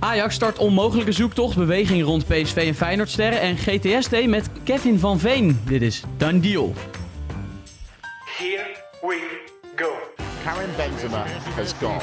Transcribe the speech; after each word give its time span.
Ajax 0.00 0.34
start 0.34 0.58
onmogelijke 0.58 1.12
zoektocht, 1.12 1.56
beweging 1.56 2.02
rond 2.02 2.26
PSV 2.26 2.56
en 2.56 2.74
Feyenoordsterren 2.74 3.40
en 3.40 3.56
GTSD 3.56 4.26
met 4.26 4.50
Kevin 4.64 4.98
van 4.98 5.18
Veen. 5.18 5.60
Dit 5.64 5.82
is 5.82 6.02
Done 6.16 6.40
Deal. 6.40 6.74
Here 8.38 8.66
we 9.00 9.40
go. 9.76 9.90
Karim 10.44 10.70
Benzema 10.76 11.24
has 11.56 11.72
gone. 11.72 12.00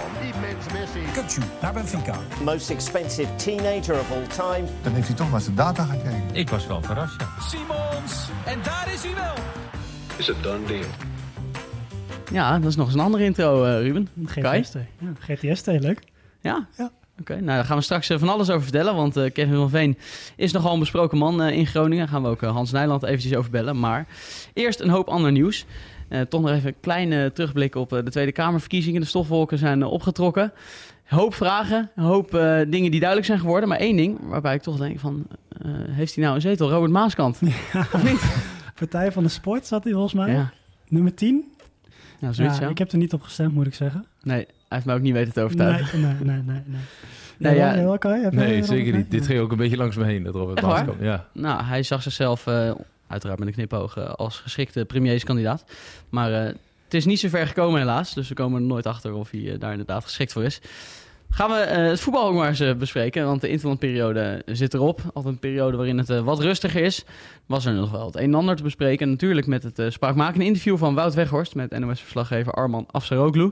Kutsu 1.13 1.41
naar 1.61 1.73
Benfica. 1.73 2.19
most 2.43 2.69
expensive 2.69 3.35
teenager 3.35 3.99
of 3.99 4.11
all 4.11 4.27
time. 4.27 4.67
Dan 4.83 4.93
heeft 4.93 5.07
hij 5.07 5.15
toch 5.15 5.31
maar 5.31 5.41
zijn 5.41 5.55
data 5.55 5.83
gekeken. 5.83 6.23
Ik 6.33 6.49
was 6.49 6.67
wel 6.67 6.81
verrast, 6.81 7.21
ja. 7.21 7.27
Simons. 7.41 8.29
En 8.45 8.59
daar 8.63 8.93
is 8.93 9.03
hij 9.03 9.13
wel. 9.15 9.33
Is 10.17 10.29
a 10.29 10.33
done 10.41 10.65
deal. 10.65 10.85
Ja, 12.31 12.59
dat 12.59 12.69
is 12.69 12.75
nog 12.75 12.85
eens 12.85 12.95
een 12.95 13.01
andere 13.01 13.23
intro, 13.23 13.63
eh, 13.63 13.81
Ruben. 13.81 14.09
Kai? 14.41 14.63
GTST. 14.63 14.73
Ja, 14.73 15.35
GTST, 15.35 15.65
leuk. 15.65 15.99
Ja? 16.41 16.67
Ja. 16.77 16.91
Oké, 17.19 17.33
nou 17.33 17.45
daar 17.45 17.65
gaan 17.65 17.77
we 17.77 17.83
straks 17.83 18.09
eh, 18.09 18.17
van 18.19 18.29
alles 18.29 18.49
over 18.49 18.63
vertellen. 18.63 18.95
Want 18.95 19.17
eh, 19.17 19.31
Kevin 19.31 19.55
van 19.55 19.69
Veen 19.69 19.97
is 20.35 20.51
nogal 20.51 20.73
een 20.73 20.79
besproken 20.79 21.17
man 21.17 21.41
eh, 21.41 21.57
in 21.57 21.67
Groningen. 21.67 21.97
Daar 21.97 22.07
gaan 22.07 22.23
we 22.23 22.29
ook 22.29 22.41
Hans 22.41 22.71
Nijland 22.71 23.03
eventjes 23.03 23.35
over 23.35 23.51
bellen. 23.51 23.79
Maar 23.79 24.07
eerst 24.53 24.79
een 24.79 24.89
hoop 24.89 25.07
ander 25.07 25.31
nieuws. 25.31 25.65
Toch 26.29 26.41
nog 26.41 26.51
even 26.51 26.67
een 26.67 26.79
kleine 26.81 27.31
terugblik 27.33 27.75
op 27.75 27.89
de 27.89 28.09
Tweede 28.09 28.31
Kamerverkiezingen. 28.31 29.01
De 29.01 29.07
stofwolken 29.07 29.57
zijn 29.57 29.83
opgetrokken. 29.83 30.53
Hoop 31.05 31.33
vragen, 31.33 31.91
een 31.95 32.03
hoop 32.03 32.31
dingen 32.67 32.91
die 32.91 32.99
duidelijk 32.99 33.25
zijn 33.25 33.39
geworden. 33.39 33.69
Maar 33.69 33.77
één 33.77 33.95
ding 33.95 34.19
waarbij 34.21 34.55
ik 34.55 34.61
toch 34.61 34.77
denk 34.77 34.99
van... 34.99 35.27
heeft 35.89 36.15
hij 36.15 36.23
nou 36.23 36.35
een 36.35 36.41
zetel? 36.41 36.69
Robert 36.69 36.91
Maaskant? 36.91 37.39
Of 37.93 38.03
niet? 38.03 38.21
Partij 38.75 39.11
van 39.11 39.23
de 39.23 39.29
Sport 39.29 39.65
zat 39.65 39.83
hij 39.83 39.93
volgens 39.93 40.13
mij. 40.13 40.31
Ja, 40.31 40.51
Nummer 40.87 41.13
10. 41.13 41.51
nou 42.19 42.33
zoiets 42.33 42.57
Ja, 42.57 42.63
ja. 42.63 42.69
Ik 42.69 42.77
heb 42.77 42.91
er 42.91 42.97
niet 42.97 43.13
op 43.13 43.21
gestemd, 43.21 43.53
moet 43.53 43.67
ik 43.67 43.73
zeggen. 43.73 44.05
Nee, 44.21 44.47
heeft 44.69 44.85
mij 44.85 44.95
ook 44.95 45.01
niet 45.01 45.13
weten 45.13 45.33
te 45.33 45.41
overtuigen. 45.41 46.01
nee, 46.01 46.13
nee, 46.13 46.41
nee. 46.45 46.61
nee. 46.65 46.81
Nee, 47.37 47.55
ja, 47.61 47.73
ja. 47.73 47.83
wel, 47.83 48.31
Nee, 48.31 48.57
er 48.57 48.63
zeker 48.63 48.97
niet. 48.97 49.11
Dit 49.11 49.25
ging 49.25 49.39
ook 49.39 49.51
een 49.51 49.57
beetje 49.57 49.77
langs 49.77 49.95
me 49.95 50.03
heen, 50.03 50.23
dat 50.23 50.35
Robert 50.35 50.57
Echt 50.57 50.67
waar? 50.67 50.75
Maaskant. 50.75 51.01
Ja. 51.01 51.25
Nou, 51.33 51.63
hij 51.63 51.83
zag 51.83 52.01
zichzelf, 52.01 52.47
eh, 52.47 52.71
uiteraard 53.07 53.39
met 53.39 53.47
een 53.47 53.53
knipoog, 53.53 53.97
eh, 53.97 54.09
als 54.09 54.39
geschikte 54.39 54.85
premierskandidaat. 54.85 55.65
Maar 56.09 56.33
eh, 56.33 56.45
het 56.83 56.93
is 56.93 57.05
niet 57.05 57.19
zo 57.19 57.29
ver 57.29 57.47
gekomen 57.47 57.79
helaas. 57.79 58.13
Dus 58.13 58.27
we 58.27 58.35
komen 58.35 58.61
er 58.61 58.67
nooit 58.67 58.85
achter 58.85 59.13
of 59.13 59.31
hij 59.31 59.57
daar 59.57 59.71
inderdaad 59.71 60.03
geschikt 60.03 60.33
voor 60.33 60.43
is. 60.43 60.61
Gaan 61.29 61.49
we 61.49 61.57
eh, 61.57 61.87
het 61.87 61.99
voetbal 61.99 62.27
ook 62.27 62.35
maar 62.35 62.47
eens 62.47 62.77
bespreken. 62.77 63.25
Want 63.25 63.41
de 63.41 63.49
interlandperiode 63.49 64.41
zit 64.45 64.73
erop. 64.73 65.01
Altijd 65.13 65.33
een 65.33 65.39
periode 65.39 65.77
waarin 65.77 65.97
het 65.97 66.19
wat 66.19 66.39
rustiger 66.39 66.83
is. 66.83 67.05
Was 67.45 67.65
er 67.65 67.73
nog 67.73 67.91
wel 67.91 68.05
het 68.05 68.15
een 68.15 68.23
en 68.23 68.33
ander 68.33 68.55
te 68.55 68.63
bespreken. 68.63 69.09
Natuurlijk 69.09 69.47
met 69.47 69.63
het 69.63 69.93
spraakmakende 69.93 70.45
interview 70.45 70.77
van 70.77 70.95
Wout 70.95 71.13
Weghorst... 71.13 71.55
met 71.55 71.79
NOS-verslaggever 71.79 72.53
Arman 72.53 72.85
Afsaroglu. 72.91 73.51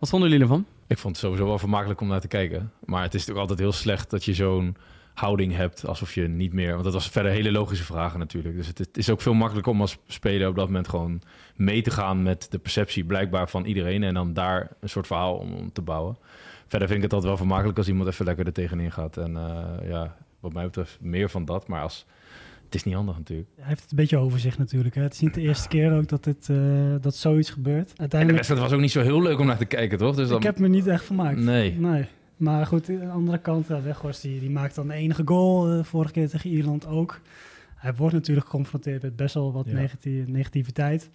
Wat 0.00 0.08
vonden 0.08 0.28
jullie 0.28 0.44
ervan? 0.44 0.66
Ik 0.86 0.98
vond 0.98 1.16
het 1.16 1.24
sowieso 1.24 1.46
wel 1.46 1.58
vermakelijk 1.58 2.00
om 2.00 2.08
naar 2.08 2.20
te 2.20 2.28
kijken. 2.28 2.72
Maar 2.84 3.02
het 3.02 3.14
is 3.14 3.20
natuurlijk 3.20 3.48
altijd 3.48 3.58
heel 3.58 3.78
slecht 3.78 4.10
dat 4.10 4.24
je 4.24 4.34
zo'n 4.34 4.76
houding 5.14 5.54
hebt 5.54 5.86
alsof 5.86 6.14
je 6.14 6.28
niet 6.28 6.52
meer... 6.52 6.72
Want 6.72 6.84
dat 6.84 6.92
was 6.92 7.08
verder 7.08 7.32
hele 7.32 7.52
logische 7.52 7.84
vragen 7.84 8.18
natuurlijk. 8.18 8.56
Dus 8.56 8.66
het, 8.66 8.96
is 8.96 9.10
ook 9.10 9.20
veel 9.20 9.34
makkelijker 9.34 9.72
om 9.72 9.80
als 9.80 9.98
speler 10.06 10.48
op 10.48 10.56
dat 10.56 10.66
moment 10.66 10.88
gewoon 10.88 11.22
mee 11.56 11.82
te 11.82 11.90
gaan 11.90 12.22
met 12.22 12.46
de 12.50 12.58
perceptie 12.58 13.04
blijkbaar 13.04 13.48
van 13.48 13.64
iedereen. 13.64 14.02
En 14.02 14.14
dan 14.14 14.32
daar 14.32 14.70
een 14.80 14.88
soort 14.88 15.06
verhaal 15.06 15.36
om, 15.36 15.54
om 15.54 15.72
te 15.72 15.82
bouwen. 15.82 16.16
Verder 16.66 16.88
vind 16.88 16.98
ik 16.98 17.04
het 17.04 17.12
altijd 17.12 17.32
wel 17.32 17.46
vermakelijk 17.46 17.78
als 17.78 17.88
iemand 17.88 18.08
even 18.08 18.24
lekker 18.24 18.46
er 18.46 18.52
tegenin 18.52 18.92
gaat. 18.92 19.16
En 19.16 19.36
eh, 19.36 19.88
ja, 19.88 20.16
wat 20.40 20.52
mij 20.52 20.64
betreft 20.64 20.98
meer 21.00 21.30
van 21.30 21.44
dat. 21.44 21.68
Maar 21.68 21.82
als, 21.82 22.06
het 22.70 22.74
is 22.78 22.84
niet 22.84 22.94
handig 22.94 23.16
natuurlijk. 23.16 23.48
Hij 23.56 23.68
heeft 23.68 23.80
het 23.82 23.90
een 23.90 23.96
beetje 23.96 24.16
over 24.16 24.38
zich 24.40 24.58
natuurlijk. 24.58 24.94
Hè. 24.94 25.02
Het 25.02 25.12
is 25.12 25.20
niet 25.20 25.34
de 25.34 25.40
eerste 25.40 25.68
keer 25.68 25.92
ook 25.92 26.08
dat, 26.08 26.24
dit, 26.24 26.48
eh, 26.48 26.56
dat 27.00 27.14
zoiets 27.16 27.50
gebeurt. 27.50 27.88
En 27.88 27.94
de 27.94 28.00
Uiteindelijk, 28.00 28.36
wedstrijd 28.38 28.62
was 28.68 28.72
ook 28.72 28.80
niet 28.84 28.90
zo 28.90 29.02
heel 29.02 29.22
leuk 29.22 29.38
om 29.38 29.46
naar 29.46 29.56
te 29.58 29.64
kijken, 29.64 29.98
toch? 29.98 30.16
Dus 30.16 30.28
dan... 30.28 30.36
ik 30.36 30.42
heb 30.42 30.58
me 30.58 30.68
niet 30.68 30.86
echt 30.86 31.04
vermaakt. 31.04 31.38
Nee. 31.38 31.72
Nee. 31.78 32.04
Maar 32.36 32.66
goed, 32.66 32.88
aan 32.88 32.98
de 32.98 33.06
andere 33.08 33.38
kant, 33.38 33.66
Weghorst 33.66 34.22
die, 34.22 34.40
die 34.40 34.50
maakt 34.50 34.74
dan 34.74 34.88
de 34.88 34.94
enige 34.94 35.22
goal. 35.24 35.72
eh, 35.72 35.84
vorige 35.84 36.12
keer 36.12 36.28
tegen 36.28 36.50
Ierland 36.50 36.86
ook. 36.86 37.20
Hij 37.74 37.94
wordt 37.94 38.14
natuurlijk 38.14 38.46
geconfronteerd 38.46 39.02
met 39.02 39.16
best 39.16 39.34
wel 39.34 39.52
wat 39.52 39.66
Ja. 39.68 39.72
negati- 39.74 40.24
negativiteit. 40.26 41.10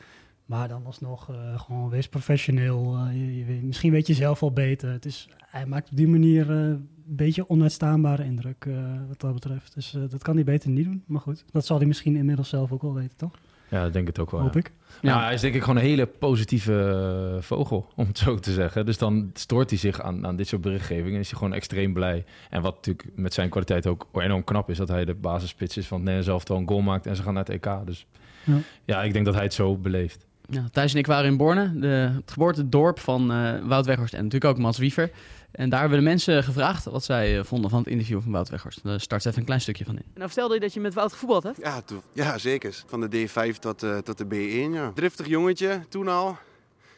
Maar 0.45 0.67
dan 0.67 0.85
alsnog 0.85 1.29
eh, 1.29 1.59
gewoon 1.59 1.89
wees 1.89 2.07
professioneel. 2.07 2.95
eh, 2.95 3.13
je, 3.13 3.37
je 3.37 3.45
weet- 3.45 3.63
misschien 3.63 3.91
weet 3.91 4.07
je 4.07 4.13
zelf 4.13 4.39
wel 4.39 4.51
beter. 4.51 4.89
Het 4.91 5.05
is, 5.05 5.29
hij 5.45 5.65
maakt 5.65 5.89
op 5.89 5.97
die 5.97 6.07
manier 6.07 6.49
eh, 6.51 6.57
een 6.57 6.87
beetje 7.05 7.49
onuitstaanbare 7.49 8.23
indruk 8.23 8.65
eh, 8.67 8.73
wat 9.07 9.19
dat 9.21 9.33
betreft. 9.33 9.73
Dus 9.73 9.93
eh, 9.93 10.01
dat 10.09 10.23
kan 10.23 10.35
hij 10.35 10.43
beter 10.43 10.69
niet 10.69 10.85
doen. 10.85 11.03
Maar 11.07 11.21
goed, 11.21 11.45
dat 11.51 11.65
zal 11.65 11.77
hij 11.77 11.85
misschien 11.85 12.15
inmiddels 12.15 12.49
zelf 12.49 12.71
ook 12.71 12.81
wel 12.81 12.93
weten, 12.93 13.17
toch? 13.17 13.31
Ja, 13.69 13.85
ik 13.85 13.93
denk 13.93 14.07
het 14.07 14.19
ook 14.19 14.31
wel. 14.31 14.41
Hoop 14.41 14.53
ja. 14.53 14.59
ik. 14.59 14.71
Ja. 15.01 15.23
hij 15.23 15.33
is 15.33 15.41
denk 15.41 15.55
ik 15.55 15.61
gewoon 15.61 15.75
een 15.77 15.81
hele 15.83 16.05
positieve 16.05 17.37
vogel, 17.41 17.89
om 17.95 18.07
het 18.07 18.17
zo 18.17 18.35
te 18.39 18.53
zeggen. 18.53 18.85
Dus 18.85 18.97
dan 18.97 19.29
stoort 19.33 19.69
hij 19.69 19.79
zich 19.79 20.01
aan, 20.01 20.25
aan 20.25 20.35
dit 20.35 20.47
soort 20.47 20.61
berichtgeving 20.61 21.13
en 21.13 21.19
is 21.19 21.29
hij 21.29 21.37
gewoon 21.37 21.53
extreem 21.53 21.93
blij. 21.93 22.25
En 22.49 22.61
wat 22.61 22.75
natuurlijk 22.75 23.09
met 23.15 23.33
zijn 23.33 23.49
kwaliteit 23.49 23.87
ook 23.87 24.07
enorm 24.13 24.43
knap 24.43 24.69
is, 24.69 24.77
dat 24.77 24.87
hij 24.87 25.05
de 25.05 25.13
basisspits 25.15 25.77
is 25.77 25.87
van 25.87 25.97
het 25.97 26.05
Nederlands 26.05 26.33
elftal 26.33 26.57
een 26.57 26.67
goal 26.67 26.81
maakt 26.81 27.05
en 27.05 27.15
ze 27.15 27.21
gaan 27.23 27.33
naar 27.33 27.45
het 27.45 27.65
EK. 27.65 27.85
Dus 27.85 28.05
Ja. 28.43 28.57
ja, 28.85 29.03
ik 29.03 29.13
denk 29.13 29.25
dat 29.25 29.33
hij 29.33 29.43
het 29.43 29.53
zo 29.53 29.77
beleeft. 29.77 30.25
Ja, 30.49 30.65
Thijs 30.71 30.93
en 30.93 30.99
ik 30.99 31.07
waren 31.07 31.25
in 31.25 31.37
Borne, 31.37 31.79
de, 31.79 31.87
het 31.87 32.31
geboortedorp 32.31 32.99
van 32.99 33.31
eh, 33.31 33.67
Wout 33.67 33.85
Weghorst 33.85 34.13
en 34.13 34.23
natuurlijk 34.23 34.51
ook 34.53 34.61
Mats 34.61 34.77
Wiever. 34.77 35.11
En 35.55 35.69
daar 35.69 35.79
hebben 35.79 35.97
de 35.97 36.03
mensen 36.03 36.43
gevraagd 36.43 36.85
wat 36.85 37.03
zij 37.03 37.37
eh, 37.37 37.43
vonden 37.43 37.69
van 37.69 37.79
het 37.79 37.87
interview 37.87 38.21
van 38.21 38.31
Wout 38.31 38.49
Weghorst. 38.49 38.83
Daar 38.83 38.99
start 38.99 39.25
even 39.25 39.39
een 39.39 39.45
klein 39.45 39.61
stukje 39.61 39.85
van 39.85 39.95
in. 39.95 40.03
Nou 40.13 40.27
vertelde 40.27 40.53
je 40.53 40.59
dat 40.59 40.73
je 40.73 40.79
met 40.79 40.93
Wout 40.93 41.11
gevoetbald 41.11 41.43
hebt? 41.43 41.57
Ja, 41.57 41.81
ja 42.13 42.37
zeker. 42.37 42.83
Van 42.85 43.01
de 43.01 43.27
D5 43.27 43.59
tot, 43.59 43.83
eh, 43.83 43.97
tot 43.97 44.17
de 44.17 44.25
B1, 44.25 44.73
ja. 44.73 44.91
Driftig 44.93 45.27
jongetje, 45.27 45.81
toen 45.89 46.07
al. 46.07 46.37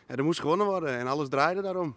Ja, 0.07 0.15
er 0.15 0.23
moest 0.23 0.39
gewonnen 0.39 0.67
worden 0.67 0.97
en 0.97 1.07
alles 1.07 1.29
draaide 1.29 1.61
daarom. 1.61 1.95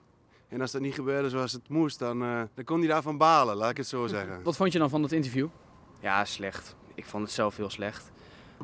En 0.48 0.60
als 0.60 0.70
dat 0.70 0.80
niet 0.80 0.94
gebeurde 0.94 1.28
zoals 1.28 1.52
het 1.52 1.68
moest, 1.68 1.98
dan, 1.98 2.22
eh, 2.22 2.42
dan 2.54 2.64
kon 2.64 2.78
hij 2.78 2.88
daarvan 2.88 3.16
balen, 3.16 3.56
laat 3.56 3.70
ik 3.70 3.76
het 3.76 3.86
zo 3.86 4.06
zeggen. 4.06 4.42
Wat 4.42 4.56
vond 4.56 4.72
je 4.72 4.78
dan 4.78 4.90
van 4.90 5.02
het 5.02 5.12
interview? 5.12 5.48
Ja, 6.00 6.24
slecht. 6.24 6.76
Ik 6.94 7.04
vond 7.04 7.22
het 7.22 7.32
zelf 7.32 7.56
heel 7.56 7.70
slecht. 7.70 8.10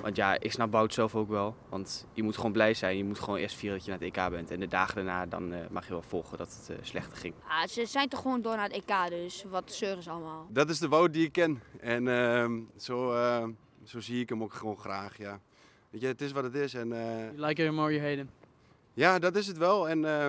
Want 0.01 0.17
ja, 0.17 0.41
ik 0.41 0.53
snap 0.53 0.73
Wout 0.73 0.95
zelf 0.95 1.15
ook 1.15 1.29
wel. 1.29 1.57
Want 1.69 2.07
je 2.13 2.23
moet 2.23 2.37
gewoon 2.37 2.53
blij 2.53 2.75
zijn. 2.75 2.97
Je 2.97 3.05
moet 3.05 3.19
gewoon 3.19 3.39
eerst 3.39 3.57
vieren 3.57 3.77
dat 3.79 3.87
je 3.87 3.93
naar 3.93 4.01
het 4.01 4.17
EK 4.17 4.31
bent. 4.31 4.51
En 4.51 4.61
de 4.61 4.67
dagen 4.69 4.95
daarna 4.95 5.27
dan 5.27 5.53
eh, 5.53 5.61
mag 5.71 5.87
je 5.87 5.93
wel 5.93 6.03
volgen 6.03 6.39
dat 6.39 6.57
het 6.61 6.77
eh, 6.77 6.85
slechter 6.85 7.17
ging. 7.17 7.35
Ah, 7.49 7.67
ze 7.69 7.87
zijn 7.87 8.09
toch 8.09 8.21
gewoon 8.21 8.43
door 8.43 8.57
naar 8.57 8.69
het 8.69 8.83
EK, 8.89 9.09
dus 9.11 9.45
wat 9.51 9.73
zeuren 9.73 10.03
ze 10.03 10.11
allemaal. 10.11 10.47
Dat 10.51 10.69
is 10.71 10.79
de 10.79 10.89
Wout 10.89 11.13
die 11.13 11.25
ik 11.25 11.33
ken. 11.33 11.63
En 11.81 12.09
ehm, 12.09 12.53
zo, 12.77 13.13
eh, 13.13 13.45
zo 13.85 14.01
zie 14.01 14.21
ik 14.21 14.29
hem 14.29 14.43
ook 14.43 14.53
gewoon 14.55 14.77
graag, 14.79 15.19
ja. 15.19 15.41
Weet 15.91 16.01
je, 16.01 16.07
het 16.07 16.21
is 16.21 16.33
wat 16.33 16.45
het 16.45 16.55
is. 16.55 16.75
En 16.75 16.93
eh, 16.93 16.99
You 17.35 17.47
like 17.47 17.63
him 17.63 17.75
more 17.75 17.93
you 17.93 18.05
hate 18.05 18.17
him. 18.17 18.29
ja, 18.95 19.19
dat 19.19 19.37
is 19.37 19.47
het 19.47 19.59
wel. 19.59 19.89
En 19.89 20.05
eh, 20.05 20.27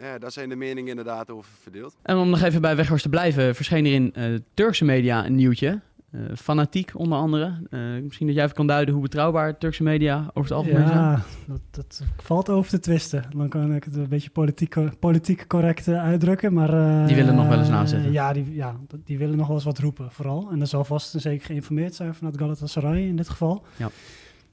ja, 0.00 0.18
daar 0.18 0.30
zijn 0.32 0.48
de 0.48 0.56
meningen 0.56 0.90
inderdaad 0.90 1.30
over 1.30 1.50
verdeeld. 1.62 1.96
En 2.02 2.16
om 2.16 2.30
nog 2.30 2.42
even 2.42 2.60
bij 2.60 2.76
Weghorst 2.76 3.02
te 3.02 3.08
blijven, 3.08 3.54
verscheen 3.54 3.86
er 3.86 3.92
in 3.92 4.14
eh, 4.14 4.34
Turkse 4.54 4.84
media 4.84 5.26
een 5.26 5.34
nieuwtje. 5.34 5.80
Eh, 6.10 6.20
fanatiek 6.36 6.92
onder 6.94 7.18
andere. 7.18 7.58
Eh, 7.70 7.80
misschien 8.02 8.26
dat 8.26 8.34
jij 8.34 8.44
even 8.44 8.56
kan 8.56 8.66
duiden 8.66 8.94
hoe 8.94 9.02
betrouwbaar 9.02 9.58
Turkse 9.58 9.82
media 9.82 10.18
over 10.18 10.42
het 10.42 10.52
algemeen 10.52 10.86
zijn. 10.86 10.98
Ja, 10.98 11.22
dat, 11.46 11.60
dat 11.70 12.02
valt 12.16 12.48
over 12.48 12.70
te 12.70 12.78
twisten. 12.78 13.24
Dan 13.36 13.48
kan 13.48 13.74
ik 13.74 13.84
het 13.84 13.96
een 13.96 14.08
beetje 14.08 14.30
politiek, 14.30 14.98
politiek 14.98 15.46
correct 15.46 15.88
eh, 15.88 16.02
uitdrukken. 16.02 16.52
Maar, 16.52 17.06
Die 17.06 17.16
willen 17.16 17.34
nog 17.34 17.48
wel 17.48 17.58
eens 17.58 17.68
nazitten. 17.68 18.12
Ja 18.12 18.32
die, 18.32 18.54
ja, 18.54 18.76
die 19.04 19.18
willen 19.18 19.36
nog 19.36 19.46
wel 19.46 19.56
eens 19.56 19.64
wat 19.64 19.78
roepen, 19.78 20.12
vooral. 20.12 20.48
En 20.50 20.58
dat 20.58 20.68
zal 20.68 20.84
vast 20.84 21.14
en 21.14 21.20
zeker 21.20 21.46
geïnformeerd 21.46 21.94
zijn 21.94 22.14
vanuit 22.14 22.38
Galatasaray 22.38 23.02
in 23.06 23.16
dit 23.16 23.28
geval. 23.28 23.64
Ja. 23.76 23.90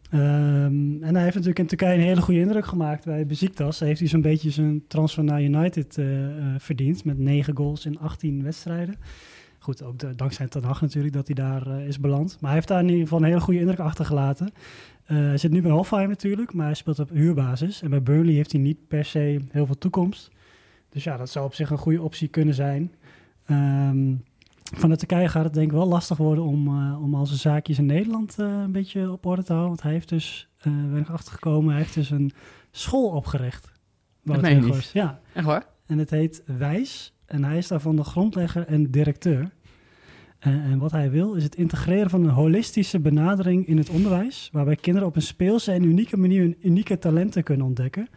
Ehm, 0.10 1.04
en 1.04 1.14
hij 1.14 1.24
heeft 1.24 1.36
natuurlijk 1.36 1.60
in 1.60 1.68
Turkije 1.68 1.94
een 1.94 2.04
hele 2.04 2.22
goede 2.22 2.40
indruk 2.40 2.66
gemaakt 2.66 3.06
bij 3.06 3.26
Besiktas. 3.26 3.80
Heeft 3.80 4.00
hij 4.00 4.10
zo'n 4.10 4.22
beetje 4.22 4.50
zijn 4.50 4.84
transfer 4.88 5.24
naar 5.24 5.42
United 5.42 6.00
verdiend. 6.58 7.06
Met 7.06 7.18
negen 7.20 7.56
goals 7.58 7.86
in 7.86 8.00
18 8.00 8.44
wedstrijden. 8.44 8.96
Goed, 9.68 9.84
ook 9.84 10.00
de- 10.00 10.16
dankzij 10.16 10.48
Ten 10.48 10.64
Hag 10.64 10.82
natuurlijk 10.82 11.14
dat 11.14 11.26
hij 11.28 11.36
daar 11.36 11.68
eh, 11.68 11.88
is 11.88 12.00
beland. 12.00 12.32
Maar 12.32 12.44
hij 12.50 12.54
heeft 12.54 12.68
daar 12.68 12.80
in 12.80 12.88
ieder 12.88 13.02
geval 13.02 13.20
een 13.20 13.26
hele 13.26 13.40
goede 13.40 13.60
indruk 13.60 13.80
achtergelaten. 13.80 14.52
Eh, 15.06 15.18
hij 15.18 15.38
zit 15.38 15.52
nu 15.52 15.62
bij 15.62 15.72
Hoffenheim 15.72 16.10
natuurlijk, 16.10 16.54
maar 16.54 16.66
hij 16.66 16.76
speelt 16.76 17.00
op 17.00 17.10
huurbasis. 17.10 17.82
En 17.82 17.90
bij 17.90 18.04
Burnley 18.04 18.34
heeft 18.34 18.52
hij 18.52 18.62
niet 18.62 18.88
per 18.88 19.06
se 19.06 19.42
heel 19.52 19.66
veel 19.66 19.78
toekomst. 19.78 20.30
Dus 20.90 21.04
ja, 21.04 21.18
dat 21.18 21.30
zou 21.30 21.46
op 21.46 21.54
zich 21.54 21.70
een 21.70 21.78
goede 21.78 22.02
optie 22.02 22.28
kunnen 22.28 22.54
zijn. 22.54 22.94
Ehm 23.46 24.16
vanuit 24.76 25.00
Turkije 25.00 25.28
gaat 25.30 25.44
het 25.44 25.54
denk 25.54 25.66
ik 25.68 25.78
wel 25.78 25.88
lastig 25.88 26.18
worden 26.18 26.44
om, 26.44 26.68
eh, 26.68 27.02
om 27.04 27.16
al 27.16 27.26
zijn 27.26 27.40
zaakjes 27.40 27.78
in 27.78 27.86
Nederland 27.86 28.38
een 28.38 28.72
beetje 28.72 29.12
op 29.12 29.26
orde 29.26 29.44
te 29.44 29.52
houden. 29.52 29.70
Want 29.72 29.82
hij 29.84 29.92
heeft 29.92 30.10
dus, 30.10 30.50
ik 30.96 31.10
achtergekomen, 31.10 31.70
hij 31.70 31.82
heeft 31.82 31.94
dus 31.94 32.10
een 32.10 32.32
school 32.72 33.10
opgericht. 33.10 33.72
Wout 34.24 34.42
meen 34.42 34.50
je 34.50 34.56
niet. 34.56 34.66
Weghorst. 34.66 34.94
Ja, 34.94 35.20
Echt 35.34 35.46
waar? 35.46 35.66
en 35.86 35.98
het 35.98 36.10
heet 36.10 36.44
Wijs. 36.58 37.12
En 37.28 37.44
hij 37.44 37.58
is 37.58 37.68
daarvan 37.68 37.96
de 37.96 38.04
grondlegger 38.04 38.68
en 38.68 38.92
directeur. 38.92 39.52
Eh, 40.48 40.72
en 40.72 40.78
wat 40.80 40.92
hij 40.92 41.12
wil 41.12 41.34
is 41.34 41.44
het 41.44 41.56
integreren 41.56 42.10
van 42.10 42.24
een 42.24 42.30
holistische 42.30 43.00
benadering 43.00 43.68
in 43.68 43.78
het 43.78 43.90
onderwijs. 43.90 44.50
Waarbij 44.52 44.76
kinderen 44.76 45.08
op 45.08 45.16
een 45.16 45.22
speelse 45.22 45.72
en 45.72 45.84
unieke 45.84 46.18
manier 46.18 46.42
hun 46.42 46.56
unieke 46.62 47.00
talenten 47.00 47.44
kunnen 47.44 47.66
ontdekken. 47.66 48.08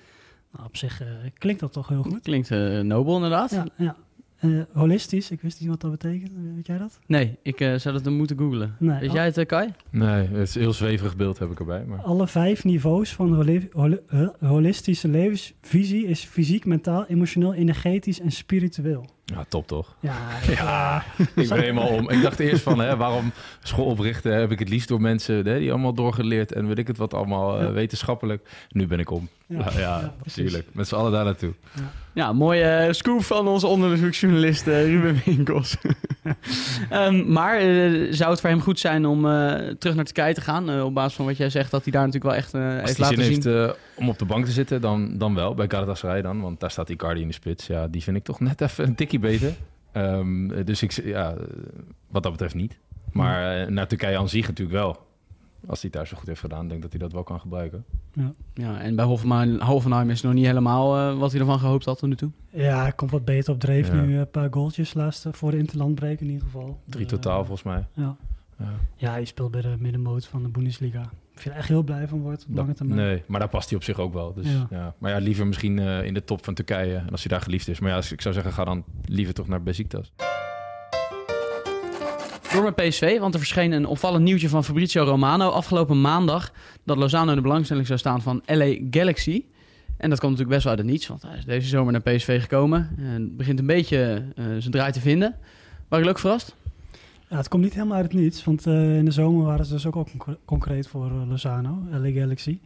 Nou, 0.52 0.66
op 0.66 0.76
zich 0.76 1.00
eh, 1.00 1.06
klinkt 1.38 1.60
dat 1.60 1.72
toch 1.72 1.88
heel 1.88 2.02
goed. 2.02 2.20
Klinkt 2.22 2.50
eh, 2.50 2.80
nobel 2.80 3.14
inderdaad. 3.14 3.50
Ja, 3.50 3.66
ja. 3.76 3.96
Eh, 4.38 4.50
holistisch, 4.72 5.30
ik 5.30 5.40
wist 5.40 5.60
niet 5.60 5.68
wat 5.68 5.80
dat 5.80 5.90
betekent. 5.90 6.30
Weet 6.54 6.66
jij 6.66 6.78
dat? 6.78 6.98
Nee, 7.06 7.38
ik 7.42 7.58
zou 7.58 7.94
dat 7.94 8.04
dan 8.04 8.16
moeten 8.16 8.38
googlen. 8.38 8.74
Nee, 8.78 9.00
Weet 9.00 9.08
al- 9.08 9.14
jij 9.14 9.24
het, 9.24 9.46
Kai? 9.46 9.68
Nee, 9.90 10.26
het 10.28 10.48
is 10.48 10.54
een 10.54 10.60
heel 10.60 10.72
zweverig 10.72 11.16
beeld 11.16 11.38
heb 11.38 11.50
ik 11.50 11.58
erbij. 11.58 11.84
Maar... 11.84 11.98
Alle 11.98 12.26
vijf 12.28 12.64
niveaus 12.64 13.12
van 13.14 13.34
holi- 13.34 13.68
holi- 13.72 14.00
holistische 14.40 15.08
levensvisie 15.08 16.06
is 16.06 16.24
fysiek, 16.24 16.64
mentaal, 16.64 17.06
emotioneel, 17.06 17.54
energetisch 17.54 18.20
en 18.20 18.30
spiritueel. 18.30 19.06
Ja, 19.34 19.44
top 19.48 19.66
toch? 19.66 19.94
Ja, 20.00 20.16
Ja, 20.48 21.04
ik 21.34 21.48
ben 21.48 21.60
helemaal 21.60 21.88
om. 21.88 22.10
Ik 22.10 22.22
dacht 22.22 22.38
eerst 22.40 22.62
van, 22.62 22.80
hè, 22.80 22.96
waarom 22.96 23.32
school 23.62 23.84
oprichten 23.84 24.32
heb 24.34 24.50
ik 24.50 24.58
het 24.58 24.68
liefst 24.68 24.88
door 24.88 25.00
mensen 25.00 25.46
hè, 25.46 25.58
die 25.58 25.70
allemaal 25.70 25.94
doorgeleerd 25.94 26.52
en 26.52 26.66
weet 26.66 26.78
ik 26.78 26.86
het 26.86 26.96
wat 26.96 27.14
allemaal 27.14 27.58
eh, 27.58 27.62
Ja. 27.64 27.72
wetenschappelijk. 27.72 28.48
Nu 28.68 28.86
ben 28.86 28.98
ik 28.98 29.10
om. 29.10 29.28
Ja, 29.76 30.12
natuurlijk. 30.24 30.66
Met 30.72 30.88
z'n 30.88 30.94
allen 30.94 31.12
daar 31.12 31.24
naartoe. 31.24 31.52
Ja, 32.12 32.32
mooie 32.32 32.64
eh, 32.64 32.92
scoop 32.92 33.24
van 33.24 33.48
onze 33.48 33.66
onderzoeksjournalist 33.66 34.66
eh, 34.66 34.84
Ruben 34.84 35.20
Winkels. 35.24 35.76
Ehm, 36.90 37.32
maar 37.32 37.58
eh, 37.58 38.06
zou 38.10 38.30
het 38.30 38.40
voor 38.40 38.50
hem 38.50 38.60
goed 38.60 38.78
zijn 38.78 39.06
om 39.06 39.26
eh, 39.26 39.68
terug 39.78 39.94
naar 39.96 40.04
Turkije 40.04 40.34
te 40.34 40.40
gaan? 40.40 40.70
Eh, 40.70 40.84
op 40.84 40.94
basis 40.94 41.14
van 41.14 41.26
wat 41.26 41.36
jij 41.36 41.50
zegt, 41.50 41.70
dat 41.70 41.82
hij 41.82 41.92
daar 41.92 42.06
natuurlijk 42.06 42.32
wel 42.32 42.42
echt 42.42 42.54
Als 42.54 42.62
heeft 42.62 42.96
hij 42.96 43.08
laten 43.08 43.24
zin 43.24 43.42
zien. 43.42 43.52
heeft 43.52 43.76
om 43.96 44.08
op 44.08 44.18
de 44.18 44.24
bank 44.24 44.44
te 44.44 44.50
zitten, 44.50 44.80
dan, 44.80 45.18
dan 45.18 45.34
wel. 45.34 45.54
Bij 45.54 45.66
Galatasaray 45.68 46.22
dan, 46.22 46.40
want 46.40 46.60
daar 46.60 46.70
staat 46.70 46.88
Icardi 46.88 47.20
in 47.20 47.26
de 47.26 47.34
spits. 47.34 47.66
Ja, 47.66 47.88
die 47.88 48.02
vind 48.02 48.16
ik 48.16 48.24
toch 48.24 48.40
net 48.40 48.60
even 48.60 48.84
een 48.84 48.94
tikkie 48.94 49.18
beter. 49.18 49.52
Ehm, 49.92 50.64
dus 50.64 50.82
ik, 50.82 50.92
ja, 51.04 51.34
wat 52.08 52.22
dat 52.22 52.32
betreft 52.32 52.54
niet. 52.54 52.78
Maar 53.12 53.72
naar 53.72 53.86
Turkije 53.86 54.18
aan 54.18 54.28
zich 54.28 54.46
natuurlijk 54.46 54.76
wel. 54.76 55.08
Als 55.66 55.80
hij 55.82 55.90
het 55.90 55.92
daar 55.92 56.06
zo 56.06 56.16
goed 56.16 56.26
heeft 56.26 56.40
gedaan, 56.40 56.60
denk 56.68 56.72
ik 56.74 56.82
dat 56.82 56.90
hij 56.90 57.00
dat 57.00 57.12
wel 57.12 57.22
kan 57.22 57.40
gebruiken. 57.40 57.84
Ja, 58.54 58.80
en 58.80 58.96
bij 58.96 59.04
Hoffenheim, 59.04 59.60
Hoffenheim 59.60 60.10
is 60.10 60.16
het 60.16 60.24
nog 60.24 60.34
niet 60.34 60.46
helemaal 60.46 60.96
eh, 60.96 61.18
wat 61.18 61.30
hij 61.30 61.40
ervan 61.40 61.58
gehoopt 61.58 61.84
had 61.84 61.98
tot 61.98 62.08
nu 62.08 62.14
toe. 62.16 62.30
Ja, 62.50 62.80
hij 62.82 62.92
komt 62.92 63.10
wat 63.10 63.24
beter 63.24 63.52
op 63.52 63.60
dreef 63.60 63.88
Ja. 63.88 63.94
nu. 64.00 64.18
Een 64.18 64.30
paar 64.30 64.48
goaltjes 64.52 64.94
laatste 64.94 65.32
voor 65.32 65.50
de 65.50 65.56
interlandbreek 65.58 66.20
in 66.20 66.26
ieder 66.26 66.42
geval. 66.42 66.80
Drie 66.84 67.04
Eh, 67.04 67.10
totaal 67.10 67.38
volgens 67.44 67.62
mij. 67.62 67.86
Ja. 67.92 68.16
Ja. 68.58 68.66
ja, 68.96 69.10
hij 69.10 69.24
speelt 69.24 69.50
bij 69.50 69.60
de 69.60 69.76
middenmoot 69.78 70.26
van 70.26 70.42
de 70.42 70.48
Bundesliga. 70.48 71.00
Ik 71.34 71.40
vind 71.46 71.54
er 71.54 71.60
echt 71.60 71.68
heel 71.68 71.82
blij 71.82 72.08
van 72.08 72.20
wordt 72.20 72.46
op 72.48 72.54
lange 72.54 72.66
Dat- 72.66 72.76
termijn. 72.76 73.00
nee, 73.00 73.22
maar 73.26 73.40
daar 73.40 73.48
past 73.48 73.68
hij 73.68 73.78
op 73.78 73.84
zich 73.84 73.98
ook 73.98 74.12
wel. 74.12 74.32
Dus, 74.34 74.52
Ja. 74.52 74.66
ja. 74.70 74.94
Maar 74.98 75.10
ja, 75.10 75.18
liever 75.18 75.46
misschien 75.46 75.78
eh, 75.78 76.04
in 76.04 76.14
de 76.14 76.24
top 76.24 76.44
van 76.44 76.54
Turkije. 76.54 76.94
En 76.96 77.10
als 77.10 77.20
hij 77.22 77.32
daar 77.32 77.40
geliefd 77.40 77.68
is. 77.68 77.80
Maar 77.80 77.90
ja, 77.90 77.96
ik 78.10 78.20
zou 78.20 78.34
zeggen, 78.34 78.52
ga 78.52 78.64
dan 78.64 78.84
liever 79.04 79.34
toch 79.34 79.48
naar 79.48 79.62
Besiktas. 79.62 80.12
Door 82.52 82.62
met 82.62 82.74
PSV, 82.74 83.18
want 83.18 83.32
er 83.34 83.40
verscheen 83.40 83.72
een 83.72 83.86
opvallend 83.86 84.24
nieuwtje 84.24 84.48
van 84.48 84.64
Fabrizio 84.64 85.02
Romano 85.04 85.48
afgelopen 85.48 86.00
maandag 86.00 86.52
dat 86.84 86.96
Lozano 86.96 87.34
de 87.34 87.40
belangstelling 87.40 87.86
zou 87.86 87.98
staan 87.98 88.22
van 88.22 88.42
LA 88.46 88.74
Galaxy. 88.90 89.44
En 89.96 90.10
dat 90.10 90.18
komt 90.20 90.30
natuurlijk 90.32 90.48
best 90.48 90.62
wel 90.62 90.72
uit 90.72 90.82
het 90.82 90.90
niets, 90.90 91.06
want 91.06 91.22
hij 91.22 91.36
is 91.36 91.44
deze 91.44 91.68
zomer 91.68 91.92
naar 91.92 92.00
PSV 92.00 92.40
gekomen 92.40 92.96
en 92.98 93.36
begint 93.36 93.58
een 93.58 93.66
beetje 93.66 94.24
eh, 94.36 94.44
zijn 94.44 94.70
draai 94.70 94.92
te 94.92 95.00
vinden. 95.00 95.28
Waren 95.88 95.88
jullie 95.88 96.10
ook 96.10 96.18
verrast? 96.18 96.56
Ja, 97.28 97.36
het 97.36 97.48
komt 97.48 97.62
niet 97.62 97.74
helemaal 97.74 97.96
uit 97.96 98.12
het 98.12 98.20
niets, 98.20 98.44
want 98.44 98.66
eh, 98.66 98.96
in 98.96 99.04
de 99.04 99.10
zomer 99.10 99.46
waren 99.46 99.64
ze 99.64 99.72
dus 99.72 99.86
ook 99.86 99.94
al 99.94 100.08
conc- 100.16 100.38
concreet 100.44 100.88
voor 100.88 101.06
eh, 101.06 101.28
Lozano, 101.28 101.82
LA 101.90 102.10
Galaxy. 102.10 102.58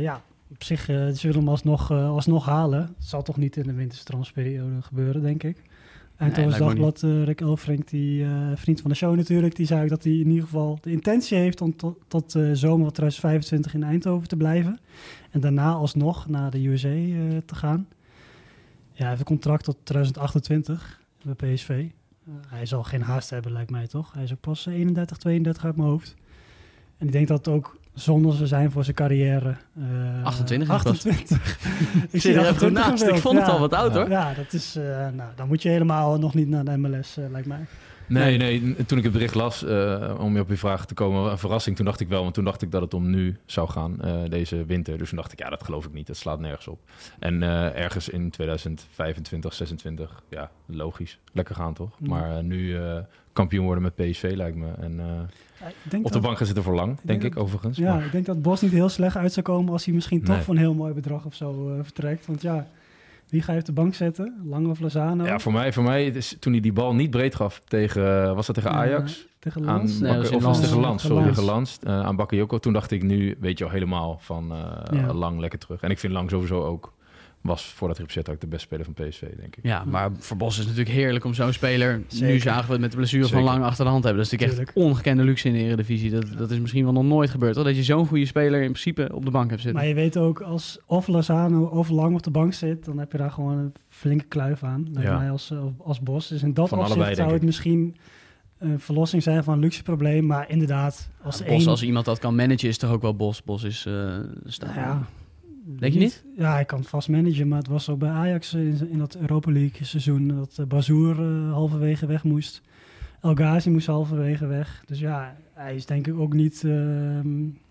Ja, 0.00 0.22
op 0.50 0.62
zich, 0.64 0.88
eh, 0.88 0.96
ze 0.96 1.26
willen 1.26 1.38
hem 1.38 1.48
alsnog, 1.48 1.90
alsnog 1.90 2.46
halen. 2.46 2.80
Het 2.80 3.06
zal 3.08 3.22
toch 3.22 3.36
niet 3.36 3.56
in 3.56 3.62
de 3.62 3.72
winterse 3.72 4.04
transferperiode 4.04 4.82
gebeuren, 4.82 5.22
denk 5.22 5.42
ik. 5.42 5.56
Eindhoven 6.22 6.50
lijkt 6.50 6.64
me 6.64 6.70
ook 6.70 6.76
Dagblad, 6.76 7.02
eh, 7.02 7.24
Rick 7.24 7.40
Elfrink, 7.40 7.88
die 7.88 8.24
eh, 8.24 8.30
vriend 8.54 8.80
van 8.80 8.90
de 8.90 8.96
show 8.96 9.16
natuurlijk, 9.16 9.56
die 9.56 9.66
zei 9.66 9.82
ook 9.82 9.88
dat 9.88 10.04
hij 10.04 10.12
in 10.12 10.28
ieder 10.28 10.44
geval 10.44 10.78
de 10.80 10.90
intentie 10.90 11.38
heeft 11.38 11.60
om 11.60 11.76
tot, 11.76 11.98
tot 12.08 12.34
eh, 12.34 12.50
zomer 12.52 12.92
2025 12.92 13.74
in 13.74 13.82
Eindhoven 13.82 14.28
te 14.28 14.36
blijven. 14.36 14.80
En 15.30 15.40
daarna 15.40 15.72
alsnog 15.72 16.28
naar 16.28 16.50
de 16.50 16.66
USA 16.66 16.90
te 17.46 17.54
gaan. 17.54 17.86
Ja, 18.92 18.98
hij 18.98 19.08
heeft 19.08 19.20
een 19.20 19.26
contract 19.26 19.64
tot 19.64 19.76
2028 19.82 21.00
bij 21.22 21.54
PSV. 21.54 21.86
Hij 22.46 22.66
zal 22.66 22.82
geen 22.82 23.02
haast 23.02 23.30
hebben, 23.30 23.52
lijkt 23.52 23.70
mij 23.70 23.86
toch? 23.86 24.12
Hij 24.12 24.22
is 24.22 24.32
ook 24.32 24.40
pas 24.40 24.66
eh, 24.66 24.74
31, 24.74 25.16
32 25.16 25.64
uit 25.64 25.76
mijn 25.76 25.88
hoofd. 25.88 26.14
En 26.98 27.06
ik 27.06 27.12
denk 27.12 27.28
dat 27.28 27.46
het 27.46 27.54
ook 27.54 27.78
zonder 27.94 28.34
ze 28.34 28.46
zijn 28.46 28.70
voor 28.70 28.84
zijn 28.84 28.96
carrière. 28.96 29.54
eh, 29.78 30.24
28 30.24 30.68
is 30.68 30.74
het 30.74 30.82
pas. 30.82 30.92
28. 31.06 31.58
Ik 32.10 32.20
zit 32.20 32.34
er 32.36 32.40
even 32.42 32.56
goed 32.58 32.76
28 32.76 32.88
naast. 32.88 33.02
Ik 33.02 33.16
vond 33.22 33.38
het 33.38 33.48
al 33.48 33.58
wat 33.60 33.72
oud 33.72 33.94
hoor. 33.94 34.08
Ja, 34.10 34.32
dat 34.34 34.52
is, 34.52 34.76
eh, 34.76 34.84
nou, 35.12 35.30
dan 35.36 35.48
moet 35.48 35.62
je 35.62 35.68
helemaal 35.68 36.18
nog 36.18 36.34
niet 36.34 36.48
naar 36.48 36.64
de 36.64 36.76
MLS, 36.76 37.16
eh, 37.16 37.24
lijkt 37.30 37.46
mij. 37.46 37.64
Nee, 38.06 38.36
nee, 38.36 38.74
toen 38.86 38.98
ik 38.98 39.04
het 39.04 39.12
bericht 39.12 39.34
las, 39.34 39.64
eh, 39.64 40.14
om 40.18 40.34
je 40.34 40.40
op 40.40 40.48
je 40.48 40.56
vraag 40.56 40.86
te 40.86 40.94
komen, 40.94 41.30
een 41.30 41.38
verrassing. 41.38 41.76
Toen 41.76 41.84
dacht 41.84 42.00
ik 42.00 42.08
wel, 42.08 42.22
want 42.22 42.34
toen 42.34 42.44
dacht 42.44 42.62
ik 42.62 42.70
dat 42.70 42.80
het 42.82 42.94
om 42.94 43.10
nu 43.10 43.36
zou 43.46 43.68
gaan, 43.68 44.00
eh, 44.00 44.14
deze 44.28 44.64
winter. 44.64 44.98
Dus 44.98 45.08
toen 45.08 45.18
dacht 45.18 45.32
ik, 45.32 45.38
ja, 45.38 45.48
dat 45.50 45.62
geloof 45.64 45.84
ik 45.84 45.92
niet. 45.92 46.06
Dat 46.06 46.16
slaat 46.16 46.40
nergens 46.40 46.68
op. 46.68 46.78
En 47.18 47.42
eh, 47.42 47.76
ergens 47.82 48.08
in 48.08 48.30
2025, 48.30 49.54
26, 49.54 50.22
ja, 50.28 50.50
logisch. 50.66 51.18
Lekker 51.32 51.54
gaan 51.54 51.74
toch? 51.74 51.90
Ja. 51.98 52.08
Maar 52.08 52.42
nu 52.44 52.76
kampioen 53.32 53.64
worden 53.64 53.82
met 53.82 53.94
PSV 53.94 54.32
lijkt 54.36 54.56
me. 54.56 54.72
En 54.80 54.96
Ja, 55.60 55.68
ik 55.68 55.74
denk 55.90 56.04
op 56.06 56.12
de 56.12 56.20
bank 56.20 56.36
gaan 56.36 56.46
zitten 56.46 56.64
voor 56.64 56.74
lang, 56.74 56.86
denk 56.96 57.06
denk 57.06 57.22
ik 57.22 57.34
dat- 57.34 57.42
overigens. 57.42 57.76
Ja, 57.78 57.94
Maar- 57.94 58.04
ik 58.04 58.12
denk 58.12 58.26
dat 58.26 58.42
Bos 58.42 58.60
niet 58.60 58.70
heel 58.72 58.88
slecht 58.88 59.16
uit 59.16 59.32
zou 59.32 59.46
komen 59.46 59.72
als 59.72 59.84
hij 59.84 59.94
misschien 59.94 60.22
toch 60.24 60.36
Nee. 60.36 60.44
een 60.48 60.56
heel 60.56 60.74
mooi 60.74 60.92
bedrag 60.92 61.24
of 61.24 61.34
zo 61.34 61.78
vertrekt. 61.82 62.26
Want 62.26 62.42
ja, 62.42 62.66
wie 63.32 63.42
ga 63.42 63.52
je 63.52 63.58
op 63.58 63.64
de 63.64 63.72
bank 63.72 63.94
zetten? 63.94 64.40
Lang 64.44 64.68
of 64.68 64.80
Lozano? 64.80 65.24
Ja, 65.24 65.38
voor 65.38 65.52
mij, 65.52 65.72
voor 65.72 65.82
mij 65.82 66.06
is, 66.06 66.36
toen 66.40 66.52
hij 66.52 66.60
die 66.60 66.72
bal 66.72 66.94
niet 66.94 67.10
breed 67.10 67.34
gaf 67.34 67.60
tegen, 67.64 68.34
was 68.34 68.46
dat 68.46 68.54
tegen 68.54 68.70
Ja, 68.70 68.76
Ajax? 68.76 69.26
tegen 69.38 69.64
Lans? 69.64 70.00
Nee, 70.00 70.34
of 70.34 70.42
was 70.42 70.60
tegen 70.60 70.80
Lans, 70.80 71.02
sorry, 71.02 71.16
Lans. 71.16 71.28
tegen 71.36 71.44
Lans. 71.44 71.78
eh, 71.82 72.00
aan 72.00 72.16
Bakayoko. 72.16 72.58
Toen 72.58 72.72
dacht 72.72 72.90
ik, 72.90 73.02
nu 73.02 73.36
weet 73.40 73.58
je 73.58 73.64
al 73.64 73.70
helemaal 73.70 74.18
van 74.20 74.52
eh, 74.52 75.00
Ja. 75.00 75.12
lang 75.12 75.40
lekker 75.40 75.58
terug. 75.58 75.80
En 75.82 75.90
ik 75.90 75.98
vind 75.98 76.12
Lang 76.12 76.30
sowieso 76.30 76.64
ook, 76.64 76.92
was 77.42 77.64
voordat 77.64 77.96
hij 77.96 78.06
opzet 78.06 78.28
ook 78.28 78.40
de 78.40 78.46
beste 78.46 78.66
speler 78.66 78.84
van 78.84 78.94
PSV, 78.94 79.20
denk 79.20 79.56
ik. 79.56 79.64
Ja, 79.64 79.84
maar 79.84 80.10
voor 80.18 80.36
Bos 80.36 80.50
is 80.50 80.58
het 80.58 80.66
natuurlijk 80.66 80.96
heerlijk 80.96 81.24
om 81.24 81.34
zo'n 81.34 81.52
speler, 81.52 82.02
nu 82.20 82.38
zagen 82.38 82.66
we 82.66 82.72
het 82.72 82.80
met 82.80 82.90
de 82.90 82.96
blessure 82.96 83.28
van 83.28 83.42
lang 83.42 83.64
achter 83.64 83.84
de 83.84 83.90
hand 83.90 84.04
hebben. 84.04 84.22
Dat 84.22 84.32
is 84.32 84.38
natuurlijk 84.38 84.68
echt 84.68 84.76
ongekende 84.76 85.22
luxe 85.22 85.48
in 85.48 85.54
de 85.54 85.60
Eredivisie. 85.60 86.10
Dat, 86.10 86.26
dat 86.38 86.50
is 86.50 86.58
misschien 86.58 86.84
wel 86.84 86.92
nog 86.92 87.04
nooit 87.04 87.30
gebeurd, 87.30 87.54
hoor. 87.54 87.64
dat 87.64 87.76
je 87.76 87.82
zo'n 87.82 88.06
goede 88.06 88.26
speler 88.26 88.60
in 88.62 88.70
principe 88.70 89.10
op 89.14 89.24
de 89.24 89.30
bank 89.30 89.50
hebt 89.50 89.62
zitten. 89.62 89.80
Maar 89.80 89.88
je 89.88 89.94
weet 89.94 90.16
ook, 90.16 90.40
als 90.40 90.78
of 90.86 91.06
Lozano 91.06 91.64
of 91.64 91.88
Lang 91.88 92.14
op 92.14 92.22
de 92.22 92.30
bank 92.30 92.54
zit, 92.54 92.84
dan 92.84 92.98
heb 92.98 93.12
je 93.12 93.18
daar 93.18 93.30
gewoon 93.30 93.58
een 93.58 93.72
flinke 93.88 94.24
kluif 94.24 94.62
aan. 94.62 94.88
Ja. 94.92 95.18
mij 95.18 95.30
als, 95.30 95.50
eh, 95.50 95.64
als 95.78 96.00
Bos. 96.00 96.28
Dus 96.28 96.42
in 96.42 96.54
dat 96.54 96.68
Van 96.68 96.78
opzicht 96.78 96.96
allebei, 96.96 97.16
zou 97.16 97.32
het 97.32 97.42
misschien 97.42 97.96
een 98.58 98.80
verlossing 98.80 99.22
zijn 99.22 99.44
van 99.44 99.54
een 99.54 99.60
luxe 99.60 99.82
probleem. 99.82 100.26
Maar 100.26 100.50
inderdaad, 100.50 101.08
als 101.22 101.38
Ja, 101.38 101.44
één... 101.44 101.56
Bos, 101.56 101.66
als 101.66 101.82
iemand 101.82 102.04
dat 102.04 102.18
kan 102.18 102.34
managen, 102.34 102.68
is 102.68 102.78
toch 102.78 102.90
ook 102.90 103.02
wel 103.02 103.16
Bos. 103.16 103.42
Bos 103.42 103.62
is... 103.62 103.86
eh 103.86 103.92
Nou 103.92 104.74
ja, 104.74 105.06
Denk 105.64 105.92
je 105.92 105.98
niet? 105.98 106.24
Ja, 106.36 106.52
hij 106.52 106.64
kan 106.64 106.78
het 106.78 106.88
vast 106.88 107.08
managen, 107.08 107.48
maar 107.48 107.58
het 107.58 107.68
was 107.68 107.88
ook 107.88 107.98
bij 107.98 108.10
Ajax 108.10 108.54
in, 108.54 108.88
in 108.90 108.98
dat 108.98 109.16
Europa 109.16 109.52
League 109.52 109.86
seizoen 109.86 110.28
dat 110.28 110.56
uh, 110.60 110.66
Bazoer 110.66 111.20
uh, 111.20 111.52
halverwege 111.52 112.06
weg 112.06 112.24
moest. 112.24 112.62
El 113.20 113.34
Ghazi 113.34 113.70
moest 113.70 113.86
halverwege 113.86 114.46
weg. 114.46 114.82
Dus 114.86 114.98
ja, 114.98 115.36
hij 115.54 115.74
is 115.74 115.86
denk 115.86 116.06
ik 116.06 116.18
ook 116.18 116.32
niet 116.32 116.62
uh, 116.62 117.20